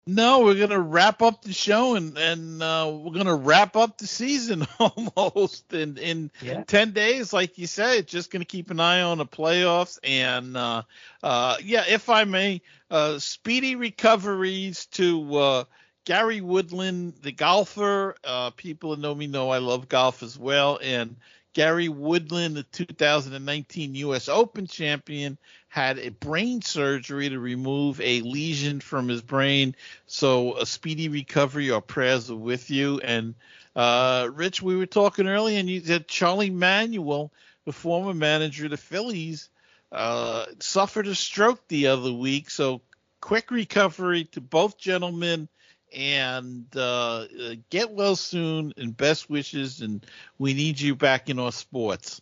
No, 0.09 0.45
we're 0.45 0.55
gonna 0.55 0.79
wrap 0.79 1.21
up 1.21 1.41
the 1.41 1.51
show 1.51 1.95
and 1.95 2.17
and 2.17 2.63
uh, 2.63 2.89
we're 2.91 3.11
gonna 3.11 3.35
wrap 3.35 3.75
up 3.75 3.97
the 3.97 4.07
season 4.07 4.65
almost 4.79 5.73
in 5.73 5.97
in 5.97 6.31
yeah. 6.41 6.63
ten 6.63 6.91
days, 6.91 7.33
like 7.33 7.57
you 7.57 7.67
said. 7.67 8.07
Just 8.07 8.31
gonna 8.31 8.45
keep 8.45 8.71
an 8.71 8.79
eye 8.79 9.01
on 9.01 9.17
the 9.17 9.25
playoffs 9.25 9.99
and 10.03 10.55
uh, 10.55 10.83
uh, 11.21 11.57
yeah, 11.61 11.83
if 11.89 12.09
I 12.09 12.23
may, 12.23 12.61
uh, 12.89 13.19
speedy 13.19 13.75
recoveries 13.75 14.85
to 14.91 15.35
uh, 15.35 15.63
Gary 16.05 16.39
Woodland, 16.39 17.15
the 17.21 17.33
golfer. 17.33 18.15
Uh, 18.23 18.51
people 18.51 18.91
that 18.91 18.99
know 19.01 19.13
me 19.13 19.27
know 19.27 19.49
I 19.49 19.57
love 19.57 19.89
golf 19.89 20.23
as 20.23 20.39
well, 20.39 20.79
and 20.81 21.17
Gary 21.57 21.89
Woodland, 21.89 22.55
the 22.55 22.61
2019 22.61 23.95
U.S. 23.95 24.29
Open 24.29 24.67
champion, 24.67 25.39
had 25.69 25.97
a 25.97 26.09
brain 26.09 26.61
surgery 26.61 27.29
to 27.29 27.39
remove 27.39 27.99
a 27.99 28.21
lesion 28.21 28.79
from 28.79 29.07
his 29.07 29.23
brain. 29.23 29.75
So 30.05 30.55
a 30.57 30.67
speedy 30.67 31.09
recovery. 31.09 31.71
Our 31.71 31.81
prayers 31.81 32.29
are 32.29 32.35
with 32.35 32.69
you. 32.69 32.99
And 32.99 33.33
uh, 33.75 34.29
Rich, 34.31 34.61
we 34.61 34.77
were 34.77 34.85
talking 34.85 35.27
earlier, 35.27 35.57
and 35.57 35.67
you 35.67 35.79
said 35.79 36.07
Charlie 36.07 36.51
Manuel, 36.51 37.31
the 37.65 37.73
former 37.73 38.13
manager 38.13 38.65
of 38.65 38.71
the 38.71 38.77
Phillies, 38.77 39.49
uh, 39.91 40.45
suffered 40.59 41.07
a 41.07 41.15
stroke 41.15 41.67
the 41.69 41.87
other 41.87 42.13
week. 42.13 42.51
So 42.51 42.81
quick 43.19 43.49
recovery 43.49 44.25
to 44.25 44.41
both 44.41 44.77
gentlemen 44.77 45.49
and 45.93 46.65
uh, 46.75 47.25
get 47.69 47.91
well 47.91 48.15
soon 48.15 48.73
and 48.77 48.95
best 48.95 49.29
wishes 49.29 49.81
and 49.81 50.05
we 50.37 50.53
need 50.53 50.79
you 50.79 50.95
back 50.95 51.29
in 51.29 51.39
our 51.39 51.51
sports. 51.51 52.21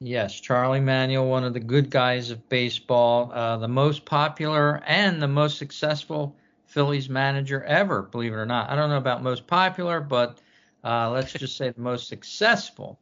Yes 0.00 0.38
charlie 0.40 0.80
manuel 0.80 1.28
one 1.28 1.44
of 1.44 1.54
the 1.54 1.60
good 1.60 1.90
guys 1.90 2.30
of 2.30 2.48
baseball 2.48 3.30
uh, 3.32 3.56
the 3.56 3.68
most 3.68 4.04
popular 4.04 4.82
and 4.86 5.22
the 5.22 5.28
most 5.28 5.58
successful 5.58 6.36
phillies 6.66 7.08
manager 7.08 7.62
ever 7.64 8.02
believe 8.02 8.32
it 8.32 8.36
or 8.36 8.46
not. 8.46 8.70
I 8.70 8.76
don't 8.76 8.90
know 8.90 8.96
about 8.98 9.22
most 9.22 9.46
popular 9.46 10.00
but 10.00 10.40
uh, 10.84 11.10
let's 11.10 11.32
just 11.32 11.56
say 11.56 11.70
the 11.70 11.80
most 11.80 12.08
successful. 12.08 12.98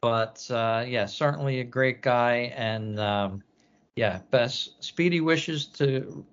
But 0.00 0.48
uh, 0.50 0.84
yeah 0.86 1.06
certainly 1.06 1.60
a 1.60 1.64
great 1.64 2.02
guy 2.02 2.52
and 2.56 2.98
um, 3.00 3.42
yeah 3.96 4.20
best 4.30 4.82
speedy 4.82 5.20
wishes 5.20 5.66
to 5.66 6.24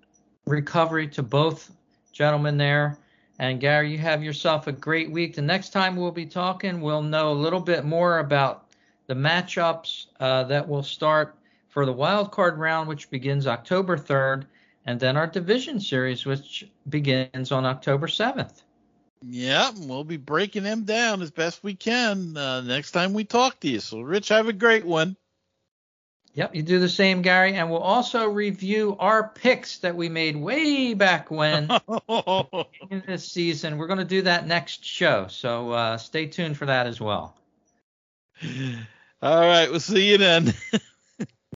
recovery 0.46 1.08
to 1.10 1.24
both 1.24 1.72
gentlemen 2.15 2.58
there. 2.58 2.97
And 3.38 3.60
Gary, 3.60 3.91
you 3.91 3.97
have 3.97 4.23
yourself 4.23 4.67
a 4.67 4.71
great 4.71 5.12
week. 5.12 5.36
The 5.36 5.41
next 5.41 5.69
time 5.69 5.97
we'll 5.97 6.12
be 6.12 6.25
talking, 6.25 6.80
we'll 6.80 7.04
know 7.04 7.32
a 7.32 7.34
little 7.34 7.60
bit 7.60 7.84
more 7.84 8.19
about 8.19 8.67
the 9.08 9.13
matchups 9.13 10.08
uh, 10.19 10.45
that 10.45 10.67
will 10.67 10.82
start 10.82 11.38
for 11.67 11.86
the 11.86 11.91
wild 11.91 12.32
card 12.32 12.58
round, 12.58 12.88
which 12.88 13.10
begins 13.10 13.45
October 13.45 13.97
3rd, 13.97 14.45
and 14.86 14.97
then 14.97 15.17
our 15.17 15.28
division 15.28 15.82
series, 15.82 16.25
which 16.25 16.65
begins 16.88 17.51
on 17.51 17.65
October 17.65 18.08
7th. 18.08 18.63
Yeah, 19.21 19.71
we'll 19.75 20.06
be 20.06 20.17
breaking 20.17 20.63
them 20.63 20.84
down 20.86 21.21
as 21.21 21.32
best 21.32 21.63
we 21.63 21.75
can 21.75 22.38
uh, 22.38 22.62
next 22.62 22.91
time 22.91 23.13
we 23.13 23.25
talk 23.25 23.60
to 23.60 23.67
you. 23.67 23.82
So, 23.82 23.99
Rich, 23.99 24.30
have 24.30 24.47
a 24.47 24.54
great 24.54 24.86
one. 24.86 25.17
Yep, 26.36 26.54
you 26.54 26.63
do 26.63 26.80
the 26.80 26.89
same, 26.89 27.21
Gary, 27.21 27.54
and 27.54 27.71
we'll 27.71 27.80
also 27.80 28.28
review 28.28 28.98
our 29.00 29.30
picks 29.30 29.78
that 29.78 29.95
we 29.95 30.10
made 30.10 30.36
way 30.36 30.93
back 30.93 31.32
when 31.32 31.71
in 32.89 33.04
this 33.08 33.26
season. 33.32 33.78
We're 33.78 33.88
going 33.88 34.00
to 34.00 34.06
do 34.06 34.21
that 34.24 34.45
next 34.45 34.84
show, 34.84 35.28
so 35.30 35.71
uh, 35.71 35.98
stay 35.98 36.26
tuned 36.26 36.58
for 36.58 36.65
that 36.65 36.88
as 36.88 37.00
well. 37.00 37.38
All 39.21 39.39
right, 39.48 39.71
we'll 39.71 39.80
see 39.80 40.12
you 40.12 40.17
then. 40.17 40.54